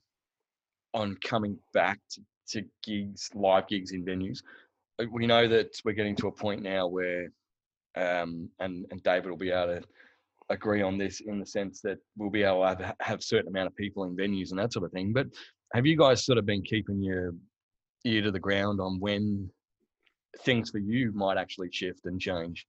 [0.95, 4.39] on coming back to, to gigs, live gigs in venues?
[5.11, 7.29] We know that we're getting to a point now where,
[7.97, 9.83] um, and and Davydd will be able to
[10.49, 13.67] agree on this in the sense that we'll be able to have, have certain amount
[13.67, 15.13] of people in venues and that sort of thing.
[15.13, 15.27] But
[15.75, 17.35] have you guys sort of been keeping your
[18.05, 19.51] ear to the ground on when
[20.41, 22.67] things for you might actually shift and change?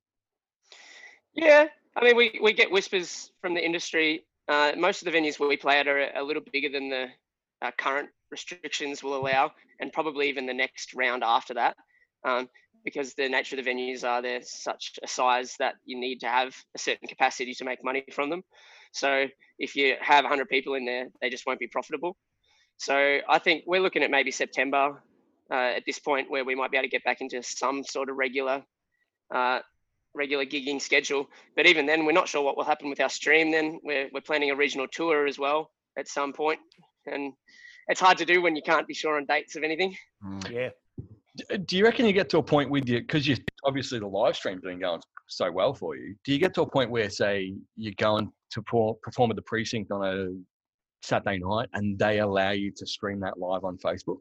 [1.34, 4.26] Yeah, I mean, we, we get whispers from the industry.
[4.48, 7.08] Uh, most of the venues we play at are a little bigger than the
[7.62, 11.76] uh, current restrictions will allow, and probably even the next round after that,
[12.26, 12.48] um,
[12.84, 16.28] because the nature of the venues are they're such a size that you need to
[16.28, 18.44] have a certain capacity to make money from them.
[18.94, 19.26] So
[19.60, 22.16] if you have 100 people in there, they just won't be profitable.
[22.78, 25.02] So I think we're looking at maybe September
[25.56, 28.18] at this point where we might be able to get back into some sort of
[28.18, 28.64] regular
[29.34, 29.60] uh,
[30.14, 31.28] regular gigging schedule.
[31.56, 33.52] But even then, we're not sure what will happen with our stream.
[33.52, 36.60] Then we're we're planning a regional tour as well at some point,
[37.06, 37.34] and
[37.88, 39.96] it's hard to do when you can't be sure on dates of anything.
[40.24, 40.52] Mm.
[40.52, 40.70] Yeah.
[41.66, 44.36] Do you reckon you get to a point with you because you obviously the live
[44.36, 46.16] stream's been going so well for you?
[46.26, 49.92] Do you get to a point where, say, you're going to perform at the precinct
[49.92, 54.18] on a Saturday night and they allow you to stream that live on Facebook?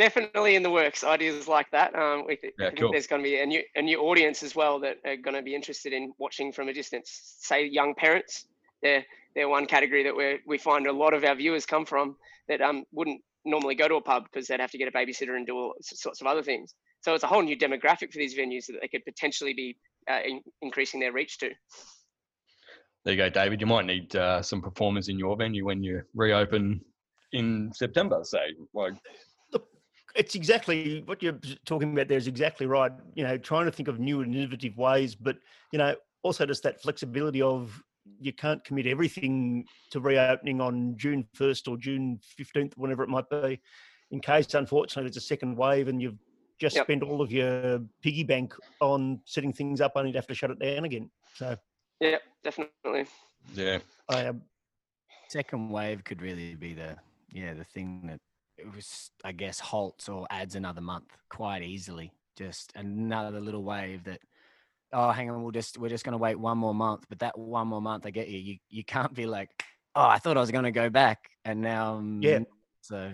[0.00, 1.04] Definitely in the works.
[1.04, 1.94] Ideas like that.
[1.94, 2.90] Um, we th- yeah, cool.
[2.90, 5.42] there's going to be a new a new audience as well that are going to
[5.42, 7.36] be interested in watching from a distance.
[7.40, 8.46] Say young parents.
[8.82, 12.16] They're they're one category that we we find a lot of our viewers come from
[12.48, 15.36] that um wouldn't normally go to a pub because they'd have to get a babysitter
[15.36, 16.74] and do all sorts of other things.
[17.02, 19.76] So it's a whole new demographic for these venues that they could potentially be
[20.10, 21.50] uh, in, increasing their reach to.
[23.04, 23.60] There you go, Davydd.
[23.60, 26.80] You might need uh, some performers in your venue when you reopen
[27.32, 28.54] in September, say.
[28.72, 28.94] Like
[30.14, 32.92] it's exactly what you're talking about there is exactly right.
[33.14, 35.36] You know, trying to think of new and innovative ways, but
[35.72, 37.82] you know, also just that flexibility of
[38.18, 43.28] you can't commit everything to reopening on June 1st or June 15th, whenever it might
[43.30, 43.60] be,
[44.10, 46.18] in case unfortunately there's a second wave and you've
[46.58, 46.86] just yep.
[46.86, 50.50] spent all of your piggy bank on setting things up only to have to shut
[50.50, 51.10] it down again.
[51.34, 51.56] So
[52.00, 53.06] yeah, definitely.
[53.54, 53.78] Yeah.
[54.08, 54.42] I am.
[55.28, 56.96] Second wave could really be the
[57.32, 58.20] yeah the thing that
[58.60, 62.12] it was, I guess, halts or adds another month quite easily.
[62.36, 64.20] Just another little wave that,
[64.92, 67.04] oh, hang on, we'll just we're just going to wait one more month.
[67.08, 68.38] But that one more month, I get you.
[68.38, 69.50] You you can't be like,
[69.94, 72.40] oh, I thought I was going to go back, and now um, yeah.
[72.82, 73.12] So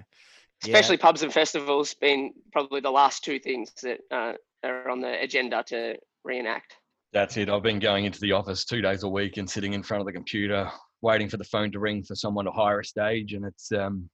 [0.62, 1.02] especially yeah.
[1.02, 4.32] pubs and festivals been probably the last two things that uh,
[4.64, 6.74] are on the agenda to reenact.
[7.12, 7.48] That's it.
[7.48, 10.06] I've been going into the office two days a week and sitting in front of
[10.06, 10.70] the computer,
[11.02, 14.08] waiting for the phone to ring for someone to hire a stage, and it's um,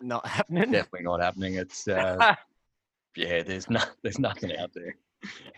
[0.00, 0.70] not happening.
[0.70, 1.54] Definitely not happening.
[1.54, 2.34] It's uh,
[3.16, 4.96] yeah, there's no, there's nothing out there,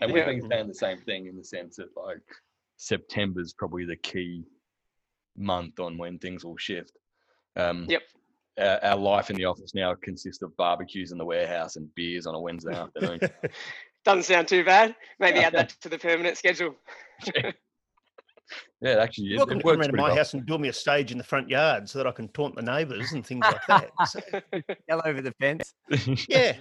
[0.01, 2.21] and we've been saying the same thing in the sense that like
[2.77, 4.45] September's probably the key
[5.37, 6.97] month on when things will shift.
[7.55, 8.01] Um, yep.
[8.59, 12.27] Our, our life in the office now consists of barbecues in the warehouse and beers
[12.27, 13.19] on a Wednesday afternoon.
[14.05, 14.95] Doesn't sound too bad.
[15.19, 16.75] Maybe add that to the permanent schedule.
[18.81, 20.15] Yeah, actually, You're it, welcome it to come works around to my well.
[20.17, 22.55] house and build me a stage in the front yard so that I can taunt
[22.55, 23.91] the neighbours and things like that.
[24.07, 24.19] So,
[24.89, 25.73] Yell over the fence.
[26.29, 26.53] yeah,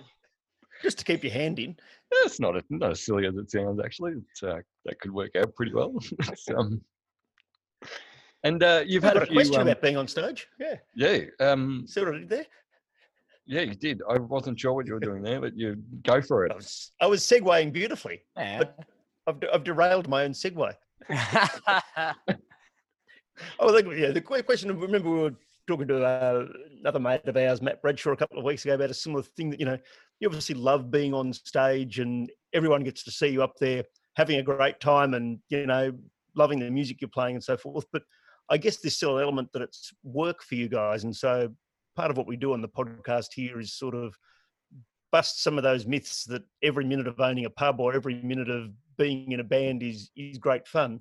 [0.83, 1.77] just to keep your hand in.
[2.13, 3.81] it's not a, not as silly as it sounds.
[3.85, 5.95] Actually, it's, uh, that could work out pretty well.
[6.57, 6.81] Um,
[8.45, 9.35] and uh, you've I've had got a a few.
[9.37, 10.49] question um, about being on stage.
[10.59, 12.47] Yeah, yeah, um, see what I did there?
[13.47, 14.01] yeah, you did.
[14.09, 16.53] I wasn't sure what you were doing there, but you go for it.
[16.53, 18.23] I was, I was segueing beautifully.
[18.37, 18.63] Yeah.
[19.27, 20.75] I've, I've derailed my own segue.
[23.59, 24.11] Oh, think, yeah.
[24.11, 24.79] The que- question.
[24.79, 25.35] Remember, we were
[25.67, 26.47] talking to uh,
[26.81, 29.51] another mate of ours, Matt Bradshaw, a couple of weeks ago about a similar thing.
[29.51, 29.79] That you know,
[30.21, 33.85] you obviously love being on stage, and everyone gets to see you up there
[34.17, 35.93] having a great time, and you know,
[36.37, 37.87] loving the music you're playing and so forth.
[37.93, 38.03] But
[38.51, 41.49] I guess there's still an element that it's work for you guys, and so
[41.97, 44.15] part of what we do on the podcast here is sort of
[45.11, 48.49] bust some of those myths that every minute of owning a pub or every minute
[48.49, 48.71] of
[49.03, 51.01] being in a band is is great fun.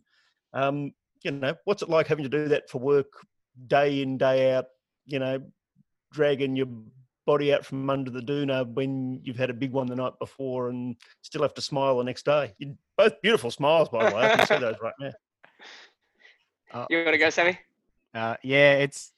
[0.53, 3.11] Um, you know, what's it like having to do that for work
[3.67, 4.65] day in, day out,
[5.05, 5.41] you know,
[6.11, 6.67] dragging your
[7.25, 10.69] body out from under the doona when you've had a big one the night before
[10.69, 12.53] and still have to smile the next day?
[12.57, 14.23] You're both beautiful smiles, by the way.
[14.23, 15.11] I can see those right now.
[16.73, 17.59] Oh, You want to go, Sammy?
[18.13, 19.13] Uh, yeah, it's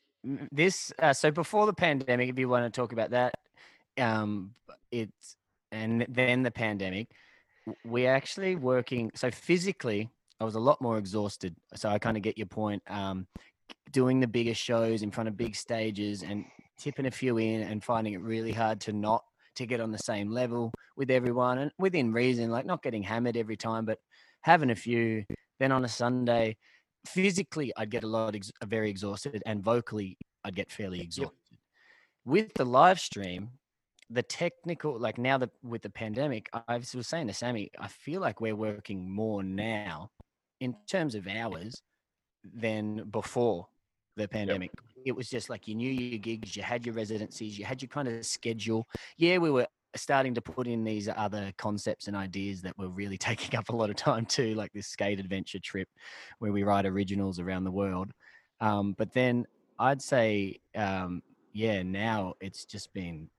[0.51, 0.91] this.
[0.99, 3.35] Uh, so before the pandemic, if you want to talk about that,
[3.97, 4.53] um,
[4.91, 5.37] it's
[5.71, 7.09] and then the pandemic, w-
[7.85, 9.11] we actually working.
[9.15, 11.55] So physically, I was a lot more exhausted.
[11.75, 12.83] So I kind of get your point.
[12.87, 13.27] Um,
[13.91, 16.45] doing the bigger shows in front of big stages and
[16.77, 19.23] tipping a few in and finding it really hard to not
[19.55, 23.37] to get on the same level with everyone and within reason, like not getting hammered
[23.37, 23.99] every time, but
[24.41, 25.23] having a few.
[25.59, 26.57] Then on a Sunday,
[27.05, 31.37] physically I'd get a lot ex- very exhausted and vocally I'd get fairly exhausted.
[32.25, 33.51] With the live stream,
[34.09, 38.21] the technical like now that with the pandemic, I was saying to Sammy, I feel
[38.21, 40.09] like we're working more now
[40.59, 41.81] in terms of hours
[42.43, 43.67] than before
[44.15, 44.71] the pandemic.
[45.05, 47.89] It was just like you knew your gigs, you had your residencies, you had your
[47.89, 48.87] kind of schedule.
[49.17, 53.17] Yeah, we were starting to put in these other concepts and ideas that were really
[53.29, 55.87] taking up a lot of time too, like this skate adventure trip
[56.39, 58.11] where we write originals around the world.
[58.61, 59.45] Um, but then
[59.79, 61.21] I'd say, um,
[61.53, 63.29] yeah, now it's just been,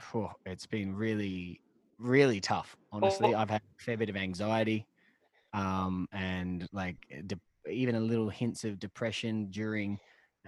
[0.00, 1.60] phew, it's been really,
[1.98, 2.76] really tough.
[2.92, 4.86] Honestly, I've had a fair bit of anxiety,
[5.52, 9.98] um, and like de- even a little hints of depression during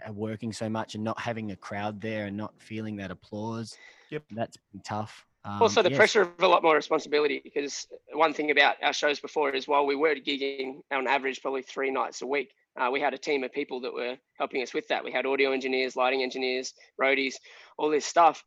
[0.06, 3.76] uh, working so much and not having a crowd there and not feeling that applause.
[4.10, 4.24] Yep.
[4.32, 5.26] that's been tough.
[5.44, 5.96] Um, also, the yes.
[5.96, 9.86] pressure of a lot more responsibility because one thing about our shows before is while
[9.86, 13.42] we were gigging on average probably three nights a week, uh, we had a team
[13.42, 15.02] of people that were helping us with that.
[15.02, 17.34] We had audio engineers, lighting engineers, roadies,
[17.78, 18.44] all this stuff.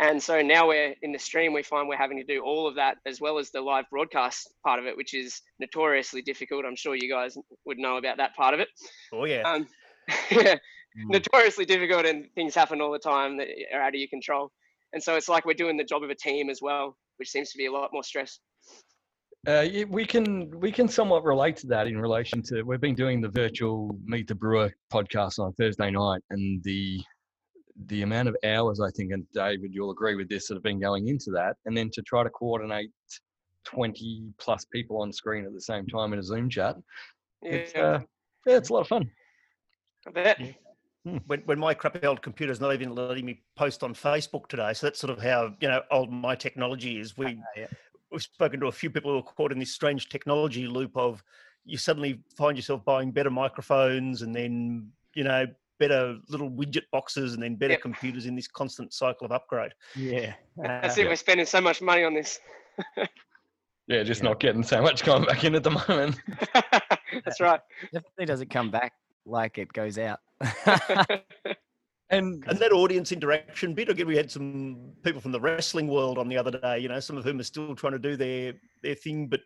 [0.00, 2.74] And so now we're in the stream, we find we're having to do all of
[2.76, 6.64] that as well as the live broadcast part of it, which is notoriously difficult.
[6.64, 8.68] I'm sure you guys would know about that part of it.
[9.12, 9.42] Oh, yeah.
[9.42, 9.66] Um,
[10.30, 10.56] yeah,
[10.96, 11.10] Mm.
[11.10, 14.52] notoriously difficult and things happen all the time that are out of your control.
[14.92, 17.50] And so it's like we're doing the job of a team as well, which seems
[17.50, 18.38] to be a lot more stress.
[19.46, 23.20] Uh, we can we can somewhat relate to that in relation to we've been doing
[23.20, 27.02] the virtual Meet the Brewer podcast on Thursday night, and the
[27.86, 30.80] the amount of hours I think, and Davydd, you'll agree with this, that have been
[30.80, 32.90] going into that, and then to try to coordinate
[33.64, 36.76] twenty plus people on screen at the same time in a Zoom chat,
[37.42, 38.00] Yeah, it's uh,
[38.46, 39.10] yeah, it's a lot of fun.
[40.06, 40.40] I bet.
[41.26, 44.72] when, when my crappy old computer's not even letting me post on Facebook today.
[44.72, 47.16] So that's sort of how you know old my technology is.
[47.16, 47.66] We yeah.
[48.10, 51.22] we've spoken to a few people who are caught in this strange technology loop of
[51.64, 55.46] you suddenly find yourself buying better microphones and then you know
[55.78, 57.82] better little widget boxes and then better Yep.
[57.82, 59.72] computers in this constant cycle of upgrade.
[59.96, 60.34] Yeah.
[60.56, 61.08] That's uh, it.
[61.08, 62.38] We're spending so much money on this.
[63.86, 64.30] Yeah, just Yeah.
[64.30, 66.18] not getting so much coming back in at the moment.
[67.22, 67.60] That's right.
[67.92, 68.94] definitely doesn't come back
[69.26, 70.20] like it goes out.
[72.10, 76.16] And And that audience interaction bit, again, we had some people from the wrestling world
[76.18, 78.54] on the other day, you know, some of whom are still trying to do their
[78.82, 79.40] their thing, but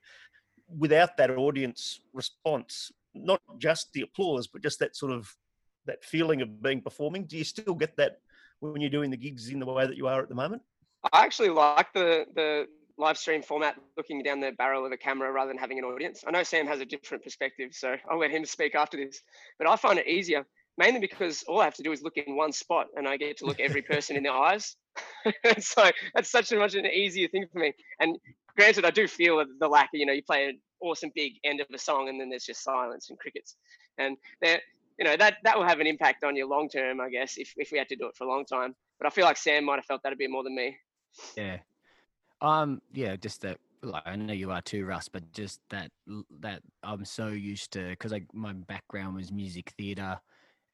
[0.68, 5.34] without that audience response, not just the applause, but just that sort of
[5.88, 7.24] that feeling of being performing.
[7.24, 8.20] Do you still get that
[8.60, 10.62] when you're doing the gigs in the way that you are at the moment?
[11.12, 12.66] I actually like the the
[12.98, 16.24] live stream format, looking down the barrel of a camera rather than having an audience.
[16.26, 19.22] I know Sam has a different perspective, so I'll let him speak after this.
[19.58, 20.44] But I find it easier,
[20.76, 23.38] mainly because all I have to do is look in one spot, and I get
[23.38, 24.76] to look every person in the eyes.
[25.60, 27.72] so that's such a much an easier thing for me.
[28.00, 28.18] And
[28.56, 29.90] granted, I do feel the lack.
[29.92, 32.64] You know, you play an awesome big end of a song, and then there's just
[32.64, 33.56] silence and crickets,
[33.96, 34.60] and there.
[34.98, 37.54] You know that that will have an impact on you long term, I guess, if,
[37.56, 38.74] if we had to do it for a long time.
[38.98, 40.76] But I feel like Sam might have felt that a bit more than me.
[41.36, 41.58] Yeah.
[42.40, 45.90] Um, yeah, just that like, I know you are too, Russ, but just that
[46.40, 50.18] that I'm so used to because like my background was music theatre,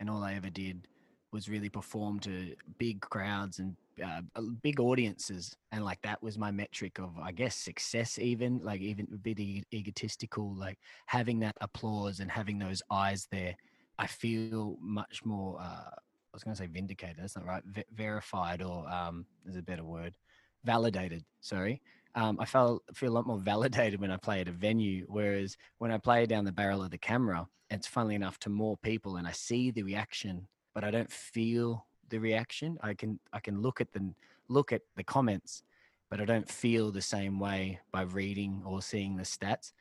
[0.00, 0.88] and all I ever did
[1.32, 4.22] was really perform to big crowds and uh,
[4.62, 8.18] big audiences, and like that was my metric of I guess success.
[8.18, 9.38] Even like even a bit
[9.72, 13.54] egotistical, like having that applause and having those eyes there,
[13.98, 15.60] I feel much more.
[15.60, 17.16] Uh, I was going to say vindicated.
[17.20, 17.62] That's not right.
[17.64, 20.16] Ve- verified, or um, there's a better word.
[20.64, 21.24] Validated.
[21.40, 21.80] Sorry
[22.14, 25.06] um, I felt feel a lot more validated when I play at a venue.
[25.08, 28.76] Whereas when I play down the barrel of the camera, it's funnily enough to more
[28.78, 32.78] people, and I see the reaction, but I don't feel the reaction.
[32.82, 34.12] I can I can look at the
[34.48, 35.62] look at the comments,
[36.10, 39.72] but I don't feel the same way by reading or seeing the stats.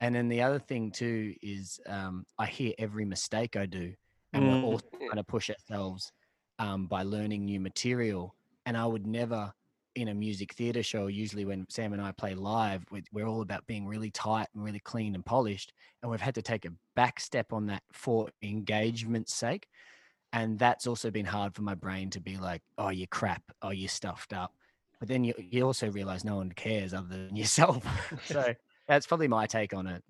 [0.00, 3.94] And then the other thing too is um, I hear every mistake I do,
[4.32, 4.48] and Mm.
[4.62, 6.12] we're all trying to push ourselves
[6.58, 8.36] um, by learning new material.
[8.66, 9.52] And I would never
[9.94, 13.42] in a music theater show, usually when Sam and I play live, we- we're all
[13.42, 15.72] about being really tight and really clean and polished.
[16.02, 19.68] And we've had to take a back step on that for engagement's sake.
[20.32, 23.42] And that's also been hard for my brain to be like, oh, you're crap.
[23.62, 24.52] Oh, you're stuffed up.
[24.98, 27.86] But then you, you also realize no one cares other than yourself.
[28.24, 28.52] so
[28.88, 30.02] that's probably my take on it.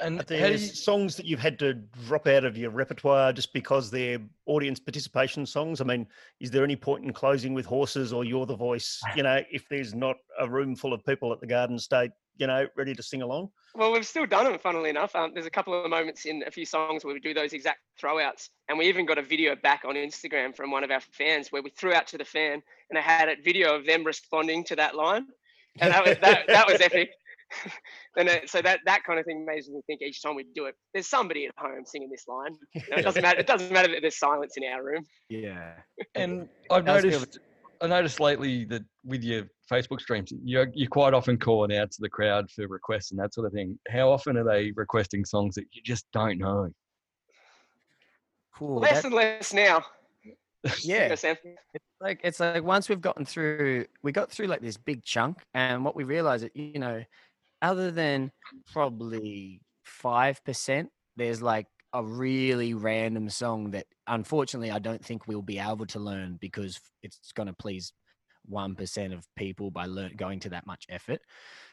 [0.00, 2.70] And Are how do there you, songs that you've had to drop out of your
[2.70, 5.80] repertoire just because they're audience participation songs?
[5.80, 6.06] I mean,
[6.40, 9.00] is there any point in closing with horses or you're the voice?
[9.16, 12.46] You know, if there's not a room full of people at the Garden State, you
[12.46, 13.50] know, ready to sing along.
[13.74, 15.14] Well, we've still done them, funnily enough.
[15.14, 17.80] Um, there's a couple of moments in a few songs where we do those exact
[18.02, 18.48] throwouts.
[18.68, 21.62] And we even got a video back on Instagram from one of our fans where
[21.62, 24.76] we threw out to the fan and I had a video of them responding to
[24.76, 25.26] that line.
[25.80, 27.10] And that was, that, that was epic.
[28.16, 30.66] and uh, so that, that kind of thing makes me think each time we do
[30.66, 32.56] it, there's somebody at home singing this line.
[32.74, 33.40] You know, it doesn't matter.
[33.40, 35.04] It doesn't matter that there's silence in our room.
[35.28, 35.74] Yeah.
[36.14, 37.38] and I've noticed
[37.82, 42.00] I noticed lately that with your Facebook streams, you're you're quite often calling out to
[42.00, 43.78] the crowd for requests and that sort of thing.
[43.88, 46.70] How often are they requesting songs that you just don't know?
[48.54, 48.80] Cool.
[48.80, 49.84] less that- and less now.
[50.82, 51.08] yeah.
[51.12, 51.24] It's
[52.00, 55.84] like it's like once we've gotten through we got through like this big chunk and
[55.84, 57.02] what we realize that you know
[57.62, 58.30] other than
[58.72, 59.60] probably
[60.04, 65.86] 5% there's like a really random song that unfortunately i don't think we'll be able
[65.86, 67.92] to learn because it's going to please
[68.50, 71.20] 1% of people by learn, going to that much effort.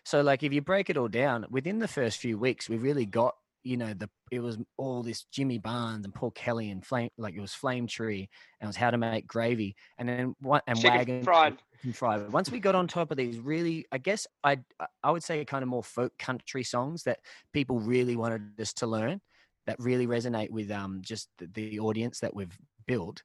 [0.06, 3.06] So like if you break it all down within the first few weeks we really
[3.06, 7.10] got you know the it was all this jimmy barnes and paul kelly and flame
[7.18, 10.64] like it was flame tree and it was how to make gravy and then what
[10.68, 11.58] and Chicken wagon fried.
[11.84, 12.32] and fried.
[12.32, 14.60] Once we got on top of these really, I guess I
[15.04, 17.20] I would say kind of more folk country songs that
[17.54, 19.22] people really wanted us to learn,
[19.66, 23.22] that really resonate with um just the, the audience that we've built.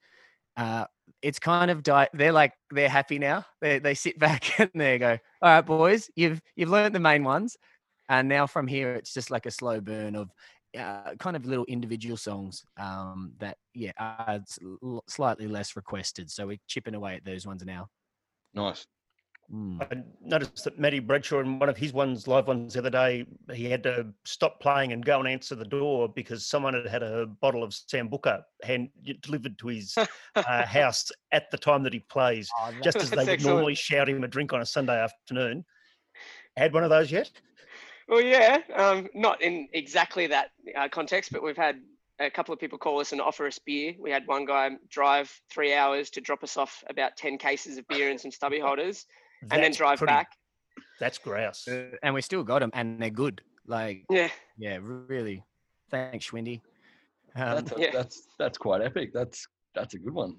[0.56, 0.84] Uh,
[1.20, 3.44] it's kind of di- they're like they're happy now.
[3.60, 7.24] They they sit back and they go, all right, boys, you've you've learned the main
[7.24, 7.56] ones,
[8.08, 10.30] and now from here it's just like a slow burn of.
[10.76, 16.28] Uh, kind of little individual songs um, that yeah are s- l- slightly less requested
[16.28, 17.88] so we're chipping away at those ones now
[18.54, 18.84] Nice.
[19.52, 19.82] Mm.
[19.82, 23.26] I noticed that Matty Bradshaw in one of his ones, live ones the other day,
[23.52, 27.02] he had to stop playing and go and answer the door because someone had had
[27.02, 28.88] a bottle of Sambuca hand
[29.20, 30.06] delivered to his uh,
[30.66, 34.24] house at the time that he plays, Oh, just as they would normally shout him
[34.24, 35.64] a drink on a Sunday afternoon.
[36.56, 37.30] Had one of those yet?
[38.08, 41.76] Well, yeah, um, not in exactly that uh, context, but we've had
[42.20, 43.94] a couple of people call us and offer us beer.
[43.98, 47.88] We had one guy drive three hours to drop us off about 10 cases of
[47.88, 49.06] beer and some stubby holders
[49.50, 50.28] and then drive pretty- back.
[51.00, 51.66] That's grouse.
[51.66, 53.40] Uh, and we still got them, and they're good.
[53.66, 54.28] Like, Yeah.
[54.58, 55.42] yeah, really.
[55.90, 56.60] Thanks, Schwindy.
[57.36, 57.90] Um, That's, a, yeah.
[57.92, 59.10] that's that's quite epic.
[59.12, 60.36] That's that's a good one.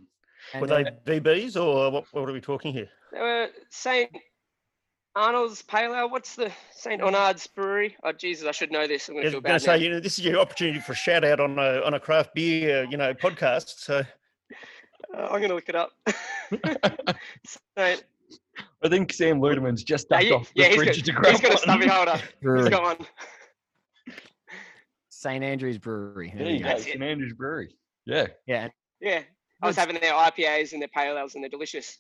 [0.54, 2.88] and Were then- they VBs or what, what are we talking here?
[3.12, 4.10] They were St.
[5.16, 6.10] Arnold's Pale Ale.
[6.10, 7.02] What's the St.
[7.02, 7.96] Onard's Brewery?
[8.04, 9.08] Oh, Jesus, I should know this.
[9.08, 9.62] I'm going I to feel bad.
[9.62, 12.00] say, you know, this is your opportunity for a shout out on a on a
[12.00, 13.80] craft beer, you know, podcast.
[13.80, 14.04] So
[15.16, 15.92] Uh, I'm going to look it up.
[17.78, 18.04] Saint,
[18.84, 21.32] I think Sam Ludeman's just yeah, ducked he- off the yeah, he's bridge to grab
[21.32, 22.18] he's got a stubby holder.
[22.18, 22.70] He's Brewery.
[22.70, 23.08] got one.
[25.10, 25.44] St.
[25.44, 26.34] Andrew's Brewery.
[26.36, 27.76] There you go, St Andrews Brewery.
[28.06, 28.68] Yeah, Yeah.
[29.02, 29.22] Yeah.
[29.62, 31.98] I was having their IPAs and their pale ales and they're delicious.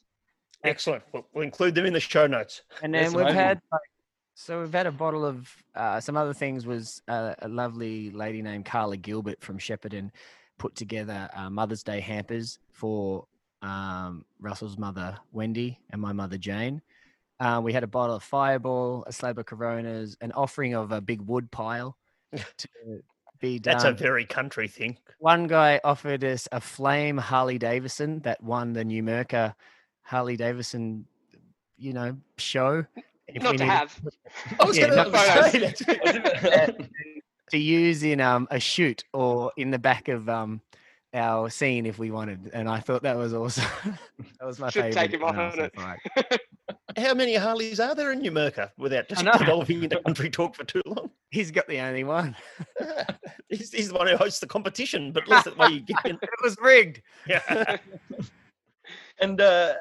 [0.65, 1.03] Excellent.
[1.13, 2.61] We'll, we'll include them in the show notes.
[2.81, 3.39] And That's then we've amazing.
[3.39, 3.81] had like,
[4.33, 6.65] so we've had a bottle of uh, some other things.
[6.65, 10.11] Was uh, a lovely lady named Carla Gilbert from Shepparton
[10.57, 13.27] put together uh, Mother's Day hampers for
[13.61, 16.81] um, Russell's mother Wendy and my mother Jane.
[17.39, 21.01] Uh, we had a bottle of Fireball, a slab of Coronas, an offering of a
[21.01, 21.97] big wood pile
[22.33, 22.67] to
[23.39, 23.73] be done.
[23.73, 24.97] That's a very country thing.
[25.19, 29.53] one guy offered us a flame Harley Davidson that won the Numurkah
[30.05, 31.05] Harley Davidson,
[31.77, 32.85] you know, show.
[33.27, 33.99] if Not we to need- have.
[34.59, 36.89] I was Yeah, going to say that.
[37.51, 40.61] to use in um a shoot or in the back of um
[41.13, 43.63] our scene if we wanted, and I thought that was awesome.
[44.39, 45.01] that was my Should favorite.
[45.01, 46.41] take him off on it.
[46.97, 49.31] How many Harleys are there in Numurkah without just know.
[49.45, 51.09] delving into country talk for too long?
[51.29, 52.35] He's got the only one.
[53.49, 55.97] he's, he's the one who hosts the competition, but at least that way you get
[56.05, 56.15] in.
[56.21, 57.01] It was rigged.
[57.27, 57.77] Yeah.
[59.19, 59.73] And uh,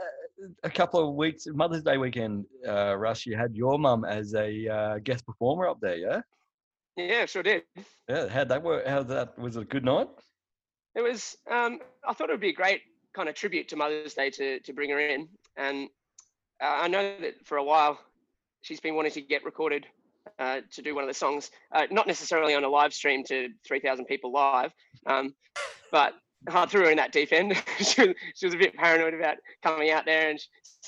[0.63, 4.69] a couple of weeks, Mother's Day weekend, uh, Russ, you had your mum as a
[4.69, 6.21] uh, guest performer up there, yeah?
[6.97, 7.63] Yeah, sure did.
[8.09, 8.87] Yeah, how'd that work?
[8.87, 10.09] How that was it a good night?
[10.95, 11.37] It was.
[11.51, 12.83] Um, I thought it would be a great
[13.15, 15.89] kind of tribute to Mother's Day to to bring her in, and
[16.63, 17.99] uh, I know that for a while
[18.63, 19.87] she's been wanting to get recorded
[20.39, 23.49] uh, to do one of the songs, uh, not necessarily on a live stream to
[23.67, 24.73] three thousand people live,
[25.07, 25.35] um,
[25.91, 26.15] but
[26.49, 27.55] I threw her in that deep end.
[27.79, 30.41] she, was, she was a bit paranoid about coming out there, and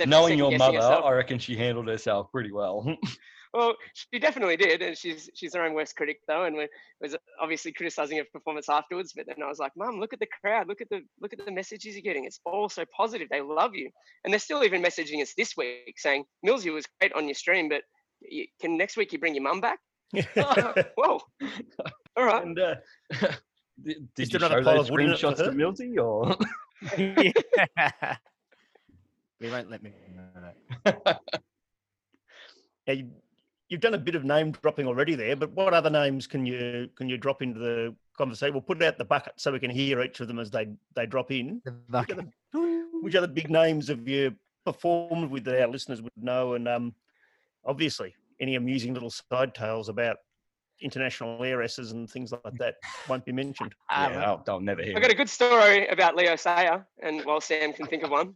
[0.05, 1.05] Knowing your mother, herself.
[1.05, 2.97] I reckon she handled herself pretty well.
[3.55, 6.57] Well, she definitely did, and she's she's her own worst critic though, and
[7.01, 9.15] was obviously criticizing her performance afterwards.
[9.17, 11.43] But then I was like, "Mum, look at the crowd, look at the look at
[11.43, 12.27] the messages you're getting.
[12.27, 13.29] It's all so positive.
[13.31, 13.89] They love you,
[14.25, 17.71] and they're still even messaging us this week saying, Millsy was great on your stream,
[17.71, 17.81] but
[18.21, 19.79] you, can next week you bring your mum back?
[20.35, 21.21] Whoa,
[22.17, 22.45] all right.
[22.45, 22.75] and uh,
[23.83, 25.53] did, did you there another show those of wood in it for screenshots to her?
[25.53, 26.37] Milty or?
[26.99, 28.17] Yeah.
[29.41, 30.51] we won't let me know
[30.85, 31.21] that.
[32.87, 33.11] Now, you,
[33.69, 36.89] you've done a bit of name dropping already there, but what other names can you
[36.97, 38.55] can you drop into the conversation?
[38.55, 41.07] We'll put out the bucket so we can hear each of them as they they
[41.07, 41.61] drop in.
[41.65, 42.19] The Which bucket.
[42.19, 46.55] other, which other big names have you performed with that our listeners would know?
[46.55, 46.95] And um,
[47.65, 50.19] obviously, any amusing little side tales about
[50.81, 52.75] international heiresses and things like that
[53.09, 53.75] won't be mentioned.
[53.91, 54.97] Ah, yeah, I'll, I'll never hear.
[54.97, 58.35] I got a good story about Leo Sayer, and while Sam can think of one.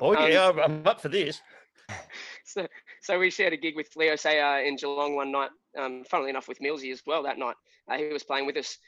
[0.00, 1.40] Oh Um, yeah, I'm- I'm up for this.
[2.44, 2.66] so,
[3.02, 5.50] so we shared a gig with Leo Sayer in Geelong one night.
[5.78, 7.56] Um, funnily enough, with Millsy as well that night.
[7.90, 8.78] Uh, he was playing with us,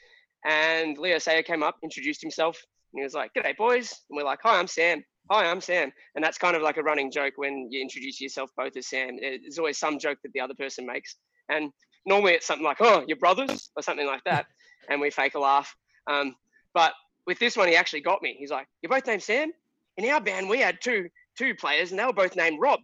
[0.45, 2.57] and Leo Sayer came up, introduced himself,
[2.93, 5.91] and he was like, "G'day, boys," and we're like, "Hi, I'm Sam." Hi, I'm Sam,
[6.13, 9.17] and that's kind of like a running joke when you introduce yourself both as Sam.
[9.19, 11.15] There's always some joke that the other person makes,
[11.49, 11.71] and
[12.05, 14.45] normally it's something like, "Oh, you're brothers," or something like that,
[14.89, 15.75] and we fake a laugh.
[16.07, 16.35] Um,
[16.73, 16.93] but
[17.25, 18.35] with this one, he actually got me.
[18.37, 19.51] He's like, "You're both named Sam."
[19.97, 22.81] In our band, we had two two players, and they were both named Rob.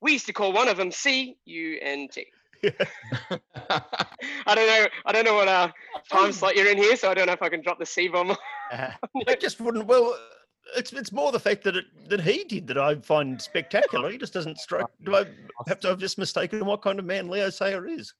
[0.00, 2.26] We used to call one of them C U N T.
[2.64, 4.86] I don't know.
[5.06, 5.70] I don't know what uh,
[6.10, 8.08] time slot you're in here, so I don't know if I can drop the C
[8.08, 8.36] bomb.
[8.72, 9.86] I just wouldn't.
[9.86, 10.16] Well,
[10.76, 14.10] it's it's more the fact that it that he did that I find spectacular.
[14.10, 14.86] He just doesn't strike.
[15.04, 15.26] Do I
[15.68, 18.14] have to have just mistaken what kind of man Leo Sayer is?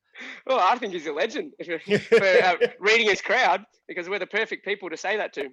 [0.46, 1.52] Well, I think he's a legend
[2.08, 5.50] for uh, reading his crowd because we're the perfect people to say that to.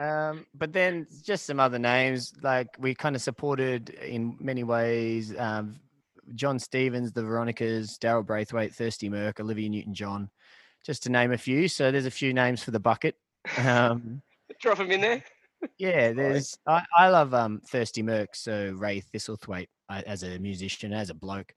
[0.00, 5.34] Um, but then just some other names, like we kind of supported in many ways.
[5.38, 5.78] Um,
[6.34, 10.30] John Stevens, the Veronicas, Daryl Braithwaite, Thirsty Merc, Olivia Newton John,
[10.86, 11.68] just to name a few.
[11.68, 13.16] So there's a few names for the bucket.
[13.58, 14.22] Um,
[14.60, 15.22] Drop them in there.
[15.76, 20.94] yeah, there's I, I love um Thirsty Merc, so Rai Thistlethwayte I, as a musician,
[20.94, 21.54] as a bloke.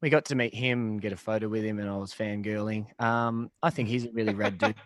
[0.00, 2.86] We got to meet him, and get a photo with him, and I was fangirling.
[3.02, 4.76] Um, I think he's a really rad dude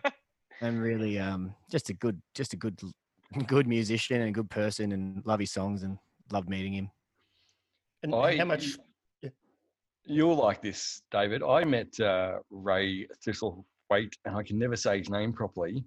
[0.61, 2.79] and really um just a good just a good
[3.47, 5.97] good musician and a good person and love his songs and
[6.31, 6.91] love meeting him.
[8.01, 8.77] And I- how much?
[10.05, 11.49] You'll like this, Davydd.
[11.49, 15.85] I met uh, Rai Thistlethwayte, and I can never say his name properly.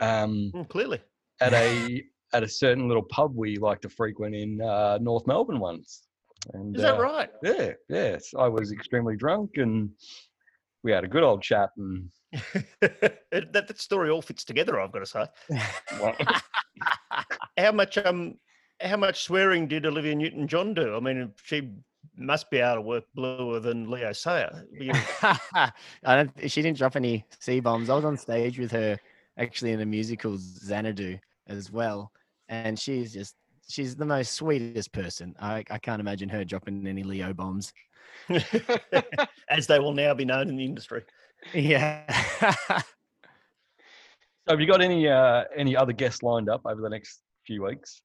[0.00, 1.00] Um, Mm, clearly,
[1.40, 2.04] at a
[2.34, 6.07] at a certain little pub we like to frequent in uh, North Melbourne once.
[6.54, 7.30] And, is that uh, right?
[7.42, 8.34] Yeah, yes.
[8.38, 9.90] I was extremely drunk, and
[10.82, 11.70] we had a good old chat.
[11.76, 12.10] And
[12.80, 14.80] that, that story all fits together.
[14.80, 15.26] I've got to say.
[17.58, 18.36] How much um,
[18.80, 20.96] how much swearing did Olivia Newton John do?
[20.96, 21.70] I mean, she
[22.16, 24.64] must be able to work bluer than Leo Sayer.
[24.80, 25.70] I
[26.04, 26.30] don't.
[26.50, 27.90] She didn't drop any C bombs.
[27.90, 28.98] I was on stage with her
[29.36, 31.18] actually in a musical Xanadu
[31.48, 32.12] as well,
[32.48, 33.34] and she's just
[33.68, 35.34] she's the most sweetest person.
[35.40, 37.72] I I can't imagine her dropping any Leo bombs.
[39.48, 41.02] as they will now be known in the industry.
[41.54, 42.02] Yeah.
[42.40, 42.82] so
[44.48, 48.00] have you got any uh, any other guests lined up over the next few weeks?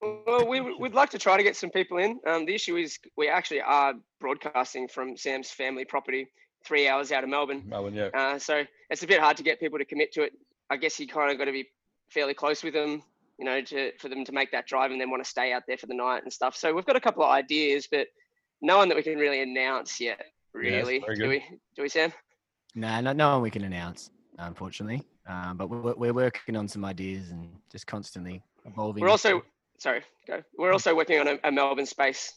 [0.00, 2.18] Well, we, would- we'd like to try to get some people in.
[2.26, 6.26] Um, the issue is we actually are broadcasting from Sam's family property,
[6.64, 7.62] three hours out of Melbourne.
[7.66, 8.08] Melbourne, yeah.
[8.12, 10.32] Uh, so it's a bit hard to get people to commit to it.
[10.70, 11.68] I guess you kind of got to be
[12.10, 13.02] fairly close with them,
[13.42, 15.64] you know, to for them to make that drive and then want to stay out
[15.66, 16.54] there for the night and stuff.
[16.56, 18.06] So we've got a couple of ideas, but
[18.60, 20.20] no one that we can really announce yet.
[20.20, 21.44] Yes, Really, very do we?
[21.74, 22.12] Do we, Sam?
[22.76, 25.02] nah, no, no one we can announce, unfortunately.
[25.26, 29.02] Um, but we're, we're working on some ideas and just constantly evolving.
[29.02, 29.42] We're also
[29.78, 30.40] sorry, go.
[30.56, 32.32] We're also working on a, a Melbourne space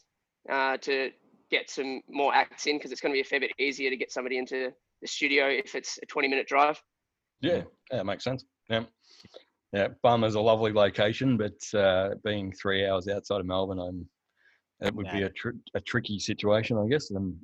[0.50, 1.12] uh, to
[1.52, 3.96] get some more acts in because it's going to be a fair bit easier to
[3.96, 6.82] get somebody into the studio if it's a 20 minute drive.
[7.40, 8.44] Yeah, yeah, makes sense.
[8.68, 8.82] Yeah,
[9.76, 9.88] yeah.
[10.02, 14.08] Bum is a lovely location, but uh, being three hours outside of Melbourne, I'm,
[14.80, 17.10] it would be a, tr- a tricky situation, I guess.
[17.10, 17.36] And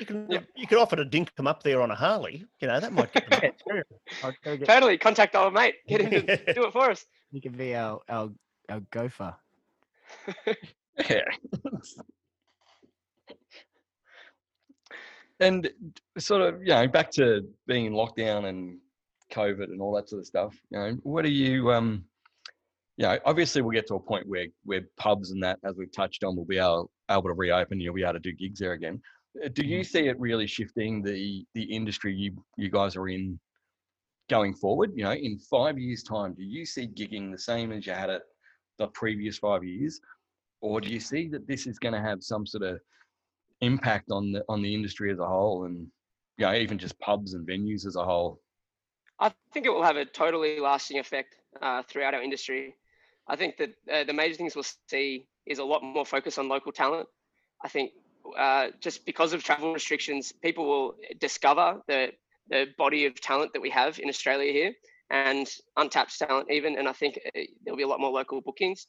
[0.00, 0.40] You can Yeah.
[0.54, 2.44] you could offer to dink them up there on a Harley.
[2.60, 3.40] You know that might get them.
[3.68, 3.82] Yeah,
[4.22, 4.56] true.
[4.56, 5.74] Get, Totally, contact our mate.
[5.88, 6.20] Get him to
[6.54, 7.04] do it for us.
[7.30, 8.30] you can be our, our,
[8.70, 9.34] our gopher.
[11.10, 11.20] yeah.
[15.40, 15.68] and
[16.18, 18.78] sort of, you know, back to being in lockdown and
[19.32, 20.56] COVID and all that sort of stuff.
[20.70, 22.04] You know, what do you, um,
[22.96, 25.92] you know, obviously we'll get to a point where where pubs and that, as we've
[25.92, 27.80] touched on, will be able, able to reopen.
[27.80, 29.00] You'll be able to do gigs there again.
[29.44, 33.38] Uh, Do you see it really shifting the the industry you you guys are in
[34.30, 34.92] going forward?
[34.94, 38.10] You know, in five years' time, do you see gigging the same as you had
[38.10, 38.22] it
[38.78, 40.00] the previous five years,
[40.60, 42.80] or do you see that this is going to have some sort of
[43.60, 45.86] impact on the on the industry as a whole, and
[46.38, 48.40] you know, even just pubs and venues as a whole?
[49.18, 52.74] I think it will have a totally lasting effect uh, throughout our industry.
[53.28, 56.48] I think that uh, the major things we'll see is a lot more focus on
[56.48, 57.08] local talent.
[57.64, 57.92] I think
[58.36, 62.12] uh, just because of travel restrictions, people will discover the
[62.48, 64.72] the body of talent that we have in Australia here
[65.10, 66.78] and untapped talent even.
[66.78, 68.86] And I think uh, there'll be a lot more local bookings.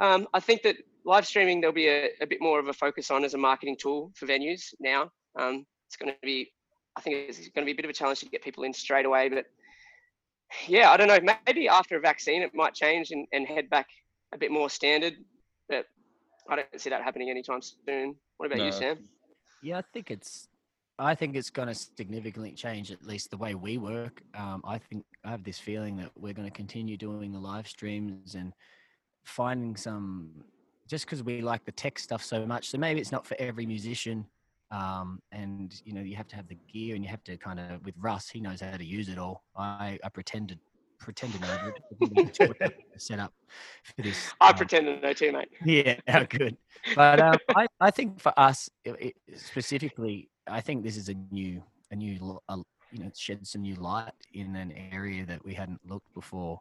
[0.00, 3.10] Um, I think that live streaming there'll be a, a bit more of a focus
[3.10, 5.10] on as a marketing tool for venues now.
[5.38, 6.52] Um, it's going to be,
[6.96, 8.72] I think it's going to be a bit of a challenge to get people in
[8.72, 9.46] straight away, but
[10.66, 11.34] yeah, I don't know.
[11.46, 13.88] Maybe after a vaccine, it might change and, and head back
[14.32, 15.14] a bit more standard.
[15.68, 15.86] But
[16.48, 18.14] I don't see that happening anytime soon.
[18.36, 18.66] What about No.
[18.66, 18.98] you, Sam?
[19.62, 20.48] Yeah, I think it's.
[20.98, 24.22] I think it's going to significantly change at least the way we work.
[24.34, 27.68] Um, I think I have this feeling that we're going to continue doing the live
[27.68, 28.54] streams and
[29.26, 30.30] finding some,
[30.88, 32.70] just because we like the tech stuff so much.
[32.70, 34.24] So maybe it's not for every musician,
[34.70, 37.60] um, and you know you have to have the gear and you have to kind
[37.60, 39.44] of with Russ, he knows how to use it all.
[39.56, 40.58] I I pretend to
[40.98, 41.48] pretend to know
[42.00, 43.32] the setup
[43.84, 44.32] for this.
[44.40, 45.48] I um, pretend to know too, mate.
[45.64, 46.56] yeah, how good.
[46.94, 51.14] But um, I, I think for us i- i- specifically, I think this is a
[51.14, 52.56] new, a new, a,
[52.92, 56.60] you know, shed some new light in an area that we hadn't looked before,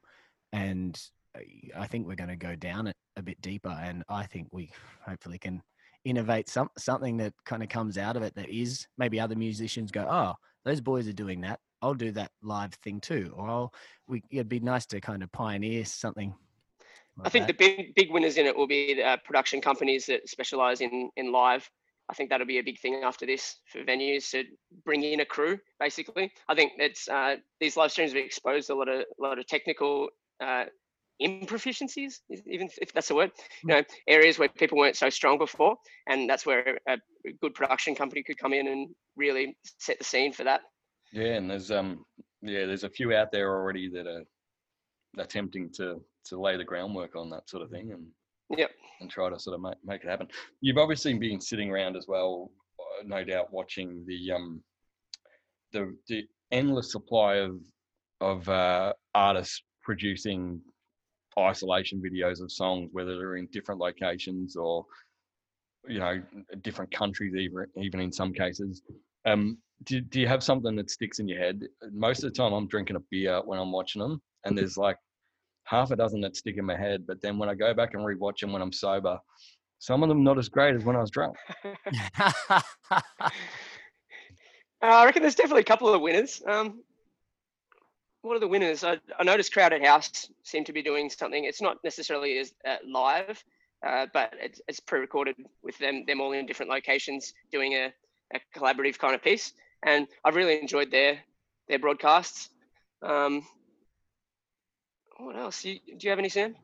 [0.54, 1.00] and
[1.36, 3.70] I- I think we're going to go down it a bit deeper.
[3.70, 4.72] And I think we
[5.06, 5.62] hopefully can
[6.06, 9.92] innovate some something that kind of comes out of it that is maybe other musicians
[9.92, 10.34] go, oh,
[10.64, 11.60] those boys are doing that.
[11.82, 13.74] I'll do that live thing too, or I'll.
[14.08, 16.34] We, it'd be nice to kind of pioneer something.
[17.24, 17.58] I think that.
[17.58, 21.10] the big big winners in it will be the uh, production companies that specialize in
[21.18, 21.70] in live.
[22.08, 24.44] I think that'll be a big thing after this for venues to
[24.84, 25.58] bring in a crew.
[25.80, 29.40] Basically, I think it's uh, these live streams have exposed a lot of a lot
[29.40, 30.10] of technical
[30.44, 30.66] uh,
[31.22, 33.32] improficiencies, even if that's a word.
[33.64, 36.98] You know, areas where people weren't so strong before, and that's where a
[37.42, 40.62] good production company could come in and really set the scene for that.
[41.14, 42.06] Yeah, and there's um
[42.42, 44.24] yeah, there's a few out there already that are
[45.18, 48.06] attempting to to lay the groundwork on that sort of thing and
[48.56, 48.72] Yep.
[49.02, 50.28] and try to sort of make, make it happen.
[50.62, 54.64] You've obviously been sitting around as well, uh, no doubt, watching the um
[55.72, 57.60] the the endless supply of
[58.22, 60.62] of uh, artists producing
[61.40, 64.86] isolation videos of songs, whether they're in different locations or
[65.88, 66.22] you know
[66.62, 68.82] different countries, even even in some cases.
[69.26, 71.62] Um, do, do you have something that sticks in your head?
[71.92, 74.98] Most of the time, I'm drinking a beer when I'm watching them, and there's like
[75.66, 77.06] half a dozen that stick in my head.
[77.08, 79.20] But then when I go back and rewatch them when I'm sober,
[79.80, 81.36] some of them not as great as when I was drunk.
[84.82, 86.44] Uh, I reckon there's definitely a couple of winners.
[86.48, 86.84] Um,
[88.26, 88.84] what are the winners?
[88.84, 91.46] I, I noticed Crowded House seem to be doing something.
[91.46, 93.44] It's not necessarily as uh, live,
[93.86, 97.94] uh, but it's, it's pre-recorded with them them all in different locations doing a,
[98.34, 99.54] a collaborative kind of piece.
[99.84, 101.20] And I've really enjoyed their
[101.70, 102.50] their broadcasts.
[103.04, 103.46] Um,
[105.18, 105.64] what else?
[105.64, 106.56] You, do you have any, Sam?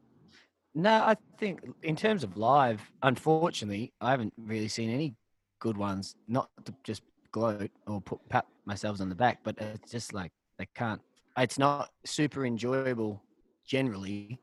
[0.73, 5.13] No, I think in terms of live, unfortunately, I haven't really seen any
[5.59, 6.15] good ones.
[6.27, 10.31] Not to just gloat or put pat myself on the back, but it's just like
[10.57, 11.01] they can't.
[11.37, 13.21] It's not super enjoyable
[13.65, 14.39] generally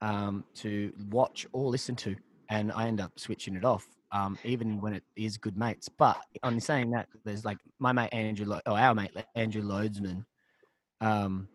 [0.00, 2.16] um, to watch or listen to,
[2.50, 5.88] and I end up switching it off, um, even when it is good mates.
[5.88, 10.24] But on saying that, there's like my mate Andrew, or our mate Andrew Loadsman.
[11.00, 11.48] Um,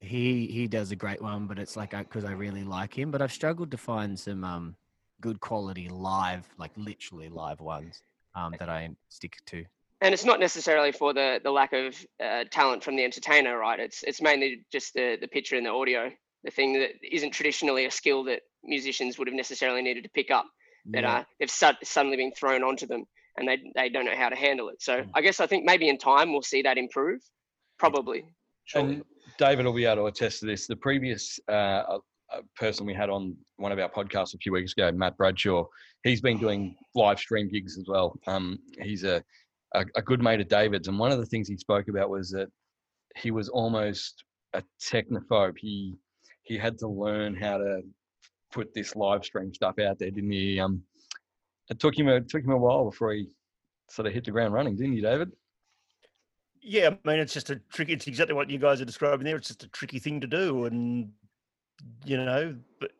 [0.00, 3.10] he he does a great one, but it's like because I really like him.
[3.10, 4.76] But I've struggled to find some um
[5.20, 8.02] good quality live, like literally live ones
[8.34, 9.64] um that I stick to.
[10.02, 13.78] And it's not necessarily for the the lack of uh, talent from the entertainer, right?
[13.78, 16.10] It's it's mainly just the the picture and the audio
[16.42, 20.30] the thing that isn't traditionally a skill that musicians would have necessarily needed to pick
[20.30, 20.46] up.
[20.86, 21.16] That Yeah.
[21.18, 23.04] uh, they've sud- suddenly been thrown onto them,
[23.36, 24.80] and they they don't know how to handle it.
[24.80, 25.10] So Mm.
[25.14, 27.20] I guess I think maybe in time we'll see that improve.
[27.78, 28.24] Probably.
[28.64, 28.94] Surely.
[28.94, 29.04] And
[29.38, 30.66] Davydd will be able to attest to this.
[30.66, 31.98] The previous uh, uh,
[32.32, 35.64] uh, person we had on one of our podcasts a few weeks ago, Matt Bradshaw,
[36.04, 38.18] he's been doing live stream gigs as well.
[38.26, 39.22] Um, he's a,
[39.74, 42.30] a a good mate of Davydd's, and one of the things he spoke about was
[42.30, 42.48] that
[43.16, 45.58] he was almost a technophobe.
[45.58, 45.96] He
[46.42, 47.82] he had to learn how to
[48.52, 50.58] put this live stream stuff out there, didn't he?
[50.58, 50.82] Um,
[51.68, 53.28] it took him a it took him a while before he
[53.88, 55.30] sort of hit the ground running, didn't you, Davydd?
[56.62, 57.94] Yeah, I mean, it's just a tricky.
[57.94, 59.36] It's exactly what you guys are describing there.
[59.36, 61.10] It's just a tricky thing to do, and
[62.04, 62.90] you know, but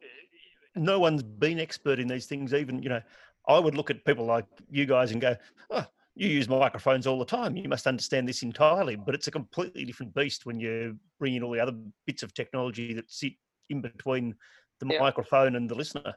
[0.75, 2.55] no one's been expert in these things.
[2.55, 3.03] Even you know,
[3.47, 5.37] I would look at people like you guys and go,
[5.71, 7.57] "Oh, you use microphones all the time.
[7.57, 11.43] You must understand this entirely." But it's a completely different beast when you bring in
[11.43, 13.35] all the other bits of technology that sit
[13.69, 14.35] in between
[14.81, 15.01] the Yeah.
[15.01, 16.15] microphone and the listener.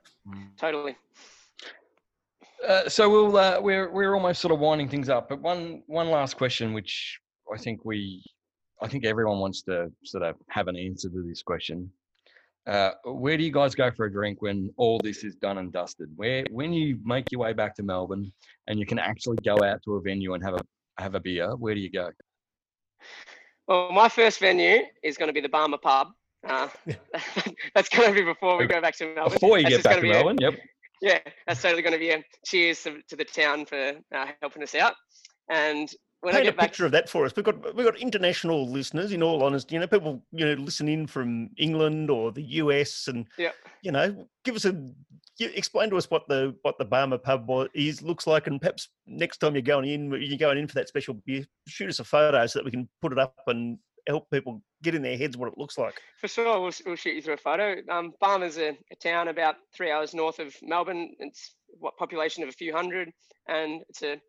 [0.57, 0.95] Totally.
[2.67, 6.09] Uh, so we'll uh, we're we're almost sort of winding things up, but one one
[6.09, 7.19] last question, which
[7.53, 8.23] I think we,
[8.81, 11.91] I think everyone wants to sort of have an answer to this question.
[12.65, 15.73] Uh, where do you guys go for a drink when all this is done and
[15.73, 16.09] dusted?
[16.15, 18.31] Where when you make your way back to Melbourne
[18.67, 21.55] and you can actually go out to a venue and have a have a beer,
[21.55, 22.09] where do you go?
[23.67, 26.09] Well, my first venue is going to be the Barmah Pub.
[26.47, 26.67] Uh,
[27.75, 29.33] that's going to be before we go back to Melbourne.
[29.33, 30.53] Before you That's get back to be a- Melbourne, yep.
[31.01, 34.63] yeah, that's totally going to be a cheers to, to the town for uh, helping
[34.63, 34.93] us out.
[35.49, 35.89] And
[36.23, 37.33] when I Paint a back, picture of that for us.
[37.35, 39.11] We've got we've got international listeners.
[39.11, 43.07] In all honesty, you know, people you know listen in from England or the US,
[43.07, 43.51] and Yeah.
[43.81, 44.89] you know, give us a
[45.39, 49.39] explain to us what the what the Barmah pub is looks like, and perhaps next
[49.39, 52.45] time you're going in, you're going in for that special beer, shoot us a photo
[52.47, 55.47] so that we can put it up and help people get in their heads what
[55.47, 56.01] it looks like.
[56.19, 57.77] for sure, we'll, we'll shoot you through a photo.
[57.89, 61.13] Um, Barmah's a, a town about three hours north of Melbourne.
[61.19, 63.11] It's what population of a few hundred,
[63.47, 64.21] and it's a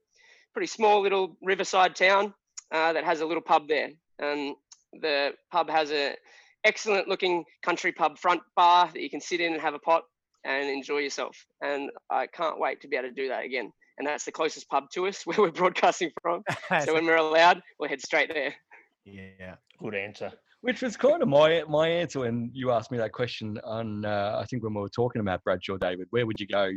[0.55, 2.32] pretty small little riverside town
[2.72, 3.90] uh, that has a little pub there.
[4.18, 4.55] And
[5.00, 6.14] the pub has a
[6.64, 10.05] excellent looking country pub front bar that you can sit in and have a pot
[10.44, 11.36] and enjoy yourself.
[11.62, 13.72] And I can't wait to be able to do that again.
[13.98, 16.42] And that's the closest pub to us where we're broadcasting from.
[16.84, 18.55] So when we're allowed, we'll head straight there.
[19.05, 19.57] yeah.
[19.78, 20.32] Good answer.
[20.61, 24.38] Which was kind of my my answer when you asked me that question on uh,
[24.40, 26.70] I think when we were talking about Bradshaw Davydd, where would you go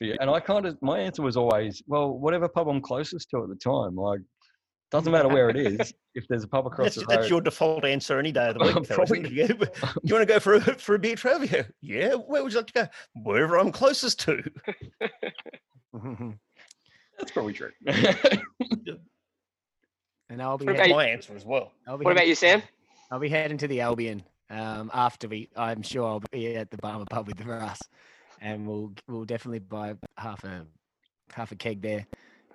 [0.00, 0.16] for you?
[0.20, 3.48] And I kind of my answer was always, well, whatever pub I'm closest to at
[3.48, 3.94] the time.
[3.94, 4.20] Like
[4.90, 5.94] doesn't matter where it is.
[6.16, 8.58] If there's a pub across That's, the road, that's your default answer any day of
[8.58, 8.88] the week.
[8.88, 9.20] though, Probably.
[9.20, 9.32] isn't?
[9.32, 11.70] Yeah, but you want to go for a for a beer Trovia?
[11.80, 12.14] Yeah.
[12.14, 12.88] Where would you like to go?
[13.22, 14.42] Wherever I'm closest to.
[17.18, 17.70] that's probably true.
[20.28, 21.72] and I'll be What heading, my answer as well.
[21.86, 22.62] I'll be What about you, Sam?
[23.12, 25.50] I'll be heading to the Albion um, after we.
[25.56, 27.80] I'm sure I'll be at the Barmah pub with the Russ,
[28.40, 30.66] and we'll we'll definitely buy half a
[31.32, 32.06] half a keg there,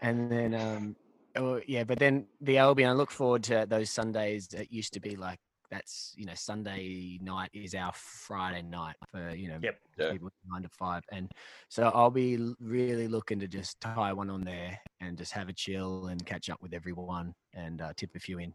[0.02, 0.96] and then um,
[1.36, 2.90] oh yeah, but then the Albion.
[2.90, 4.48] I look forward to those Sundays.
[4.50, 5.40] That used to be like
[5.72, 9.80] that's you know Sunday night is our Friday night for you know Yep.
[9.98, 10.12] Yeah.
[10.12, 11.32] people nine to five, and
[11.70, 15.54] so I'll be really looking to just tie one on there and just have a
[15.54, 18.54] chill and catch up with everyone and uh, tip a few in.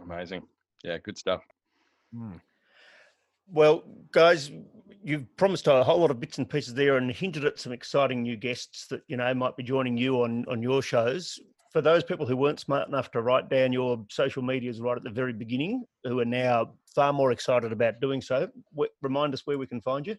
[0.00, 0.42] Amazing.
[0.84, 1.42] Yeah, good stuff.
[3.52, 3.82] Well,
[4.12, 4.50] guys,
[5.02, 8.22] you've promised a whole lot of bits and pieces there and hinted at some exciting
[8.22, 11.38] new guests that you know might be joining you on on your shows.
[11.72, 15.04] For those people who weren't smart enough to write down your social medias right at
[15.04, 18.48] the very beginning, who are now far more excited about doing so,
[19.02, 20.16] remind us where we can find you.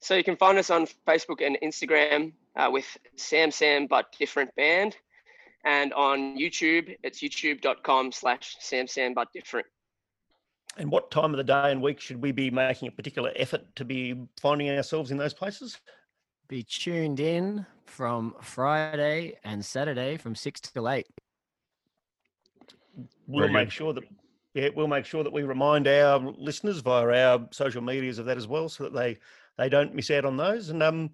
[0.00, 2.86] So you can find us on Facebook and Instagram uh, with
[3.16, 4.96] Sam Sam but different band,
[5.64, 9.66] and on YouTube it's youtube.com slash Sam Sam but different.
[10.78, 13.62] And what time of the day and week should we be making a particular effort
[13.76, 15.78] to be finding ourselves in those places?
[16.48, 21.06] be tuned in from Friday and Saturday from six till eight.
[23.26, 24.04] we'll Very make sure that
[24.54, 28.38] yeah, we'll make sure that we remind our listeners via our social medias of that
[28.38, 29.18] as well, so that they
[29.58, 30.70] they don't miss out on those.
[30.70, 31.10] And um,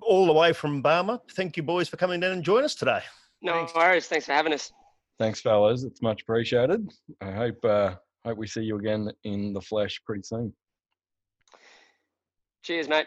[0.00, 3.02] all the way from Barmah, thank you boys for coming down and joining us today.
[3.42, 3.74] No Thanks.
[3.74, 4.08] worries.
[4.08, 4.72] Thanks for having us.
[5.18, 5.84] Thanks, fellas.
[5.84, 6.90] It's much appreciated.
[7.20, 7.94] I hope uh,
[8.26, 10.52] hope we see you again in the flesh pretty soon.
[12.62, 13.06] Cheers, mate.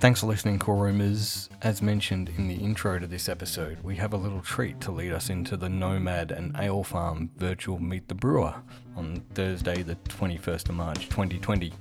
[0.00, 1.48] Thanks for listening, Cool Roomers.
[1.62, 5.12] As mentioned in the intro to this episode, we have a little treat to lead
[5.12, 8.54] us into the Nomad and Alefarm virtual Meet the Brewer
[8.96, 11.72] on Thursday, the 21st of March 2020.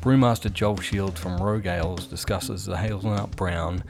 [0.00, 3.84] Brewmaster Joel Shields from Rogue Ales discusses the Hazelnut Brown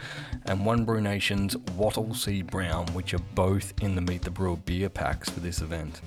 [0.47, 4.57] and One Brew Nation's Wattle Sea Brown, which are both in the Meet the Brewer
[4.57, 6.01] beer packs for this event.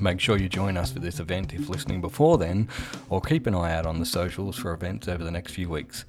[0.00, 2.68] Make sure you join us for this event if listening before then,
[3.10, 6.04] or keep an eye out on the socials for events over the next few weeks.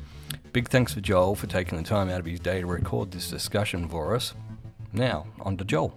[0.52, 3.30] Big thanks for Joel for taking the time out of his day to record this
[3.30, 4.34] discussion for us.
[4.92, 5.96] Now, on to Joel.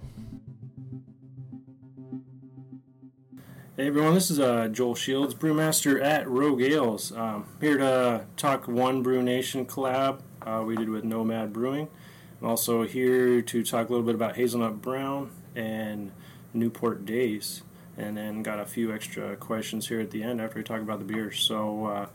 [3.76, 7.12] Hey everyone, this is uh, Joel Shields, brewmaster at Rogue Ales.
[7.12, 11.88] Um, here to talk One Brew Nation collab uh, we did with Nomad Brewing.
[12.40, 16.12] I'm also here to talk a little bit about Hazelnut Brown and
[16.54, 17.64] Newport Days,
[17.96, 20.98] and then got a few extra questions here at the end after we talk about
[20.98, 21.38] the beers.
[21.38, 22.06] So, uh,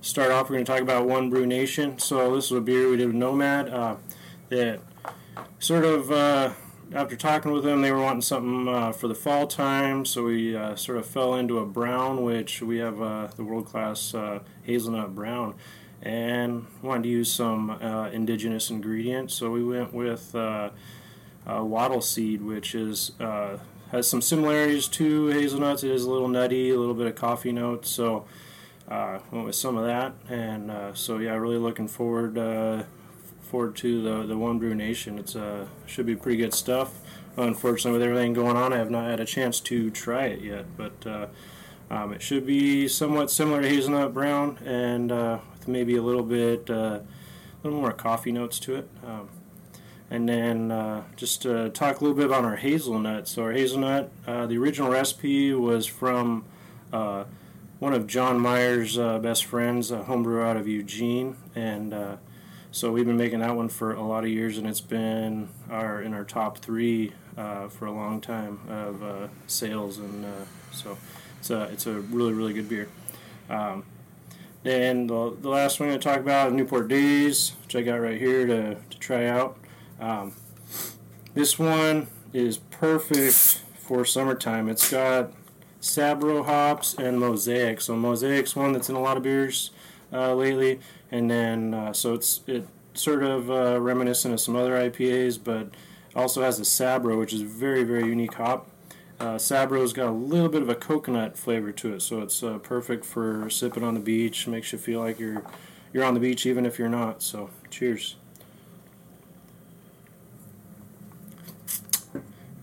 [0.00, 1.98] start off, we're going to talk about One Brew Nation.
[1.98, 3.96] So, this is a beer we did with Nomad uh,
[4.48, 4.80] that
[5.58, 6.52] sort of uh,
[6.92, 10.56] after talking with them, they were wanting something uh, for the fall time, so we
[10.56, 14.14] uh, sort of fell into a brown, which we have uh, the world class
[14.62, 15.54] hazelnut brown,
[16.00, 17.70] and wanted to use some
[18.12, 19.34] indigenous ingredients.
[19.34, 20.34] So we went with
[21.46, 23.12] wattle seed, which is
[23.90, 25.82] has some similarities to hazelnuts.
[25.82, 27.90] It is a little nutty, a little bit of coffee notes.
[27.90, 28.26] So
[28.88, 32.34] went with some of that, and so yeah, really looking forward
[33.42, 35.18] forward to the the One Brew Nation.
[35.18, 37.00] It's uh should be pretty good stuff.
[37.38, 40.64] Unfortunately, with everything going on, I have not had a chance to try it yet,
[40.76, 41.26] but uh,
[41.88, 46.68] um, it should be somewhat similar to hazelnut brown, and uh, maybe a little bit
[46.68, 47.02] uh, a
[47.62, 48.88] little more coffee notes to it.
[49.06, 49.28] Um,
[50.10, 53.28] and then uh, just to talk a little bit about our hazelnut.
[53.28, 56.44] So our hazelnut, uh, the original recipe was from
[56.92, 57.24] uh,
[57.78, 62.18] one of John Maier's best friends, a homebrewer out of Eugene, and
[62.70, 66.02] so we've been making that one for a lot of years, and it's been our
[66.02, 70.98] in our top three uh, for a long time of uh, sales, and uh, so
[71.38, 72.88] it's a it's a really really good beer.
[73.48, 73.84] Um,
[74.64, 77.82] and the, the last one I'm going to talk about is Newport Days, which I
[77.82, 79.56] got right here to, to try out.
[80.00, 80.32] Um,
[81.34, 84.68] this one is perfect for summertime.
[84.68, 85.32] It's got
[85.80, 87.80] Sabro hops and Mosaic.
[87.80, 89.70] So Mosaic's one that's in a lot of beers
[90.12, 90.80] uh, lately,
[91.10, 95.68] and then uh, so it's it sort of uh, reminiscent of some other IPAs, but
[96.16, 98.68] also has a Sabro, which is very very unique hop.
[99.20, 102.58] Uh, Sabro's got a little bit of a coconut flavor to it, so it's uh,
[102.58, 104.46] perfect for sipping on the beach.
[104.46, 105.42] Makes you feel like you're
[105.92, 107.22] you're on the beach even if you're not.
[107.22, 108.16] So, cheers.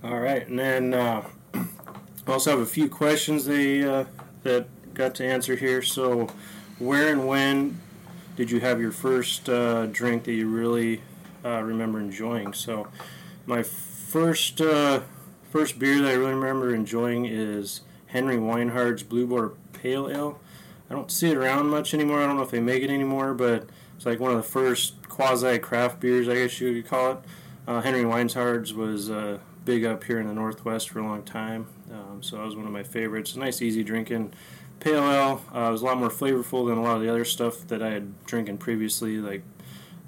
[0.05, 1.25] All right, and then uh,
[1.55, 1.65] I
[2.31, 4.05] also have a few questions they uh,
[4.43, 5.81] that got to answer here.
[5.81, 6.27] So,
[6.77, 7.81] where and when
[8.35, 11.01] did you have your first uh, drink that you really
[11.43, 12.53] uh, remember enjoying?
[12.53, 12.87] So,
[13.47, 14.99] my first uh,
[15.51, 20.39] first beer that I really remember enjoying is Henry Weinhard's Blue Boar Pale Ale.
[20.87, 22.21] I don't see it around much anymore.
[22.21, 25.09] I don't know if they make it anymore, but it's like one of the first
[25.09, 27.17] quasi craft beers, I guess you could call it.
[27.67, 31.67] Uh, Henry Weinhard's was uh, big up here in the Northwest for a long time,
[31.91, 33.35] um, so that was one of my favorites.
[33.35, 34.33] Nice, easy drinking
[34.79, 37.67] pale ale uh, was a lot more flavorful than a lot of the other stuff
[37.67, 39.43] that I had drinking previously, like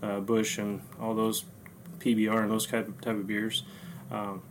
[0.02, 1.46] uh, Busch and all those
[2.00, 3.64] PBR and those type of, type of beers.
[4.12, 4.42] Um,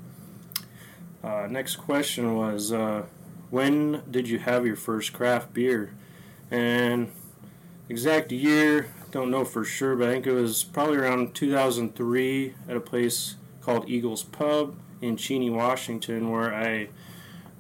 [1.23, 3.05] uh, next question was, uh,
[3.51, 5.93] when did you have your first craft beer?
[6.51, 7.11] And
[7.89, 12.77] exact year, don't know for sure, but I think it was probably around 2003 at
[12.77, 16.89] a place called Eagles Pub in Cheney, Washington, where I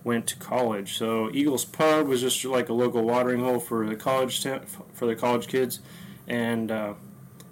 [0.04, 0.96] went to college.
[0.96, 4.42] So Eagles Pub was just like a local watering hole for the college
[4.92, 5.80] for the college kids,
[6.28, 6.94] and uh,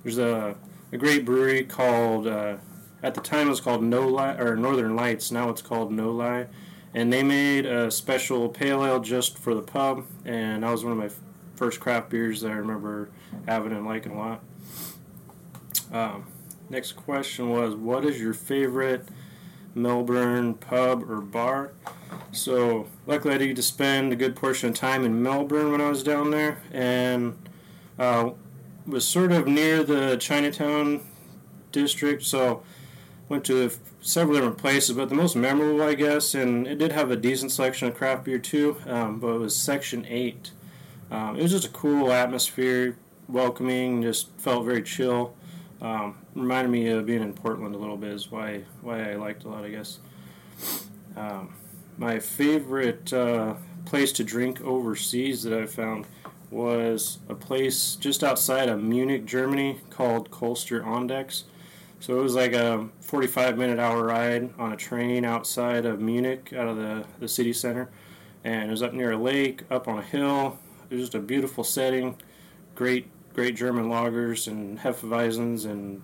[0.02, 0.56] there's a,
[0.92, 2.56] a great brewery called uh,
[3.02, 5.30] at the time it was called No-Li or Northern Lights.
[5.30, 6.46] Now it's called No-Li,
[6.94, 10.92] and they made a special pale ale just for the pub, and that was one
[10.92, 11.10] of my
[11.56, 13.10] first craft beers that I remember
[13.46, 14.42] having and liking a lot.
[15.92, 16.26] Um,
[16.70, 19.08] next question was, what is your favorite
[19.74, 21.72] Melbourne pub or bar?
[22.32, 25.80] So luckily, I did get to spend a good portion of time in Melbourne when
[25.80, 27.36] I was down there, and
[27.98, 28.30] uh,
[28.86, 31.02] was sort of near the Chinatown
[31.72, 32.22] district.
[32.24, 32.62] So
[33.28, 33.70] went to
[34.00, 37.52] several different places, but the most memorable, I guess, and it did have a decent
[37.52, 38.76] selection of craft beer too.
[38.86, 40.50] Um, but it was Section Eight.
[41.10, 42.96] Um, it was just a cool atmosphere,
[43.28, 45.34] welcoming, just felt very chill.
[45.80, 48.12] Um, reminded me of being in Portland a little bit.
[48.12, 49.98] Is why why I liked a lot, I guess.
[51.16, 51.54] Um,
[51.96, 53.54] my favorite uh,
[53.84, 56.06] place to drink overseas that I found
[56.50, 61.44] was a place just outside of Munich, Germany called Kloster Andechs.
[62.00, 66.52] So it was like a 45 minute hour ride on a train outside of Munich,
[66.56, 67.88] out of the, the city center.
[68.44, 70.58] And it was up near a lake, up on a hill.
[70.90, 72.16] It was just a beautiful setting.
[72.74, 76.02] Great, great German lagers and Hefeweizens and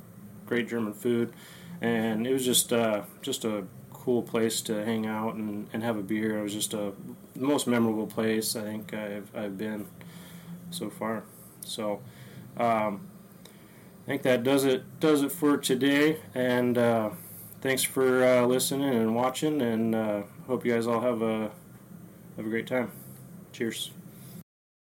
[0.50, 1.32] great German food.
[1.80, 5.96] And it was just uh, just a cool place to hang out and, and have
[5.96, 6.38] a beer.
[6.38, 6.92] It was just a
[7.34, 9.86] the most memorable place I think I've I've been
[10.70, 11.24] so far.
[11.64, 12.02] So.
[12.58, 13.00] Um,
[14.06, 17.10] I think that does it does it for today, and uh,
[17.60, 21.50] thanks for uh, listening and watching, and uh, hope you guys all have a
[22.36, 22.90] have a great time.
[23.52, 23.92] Cheers.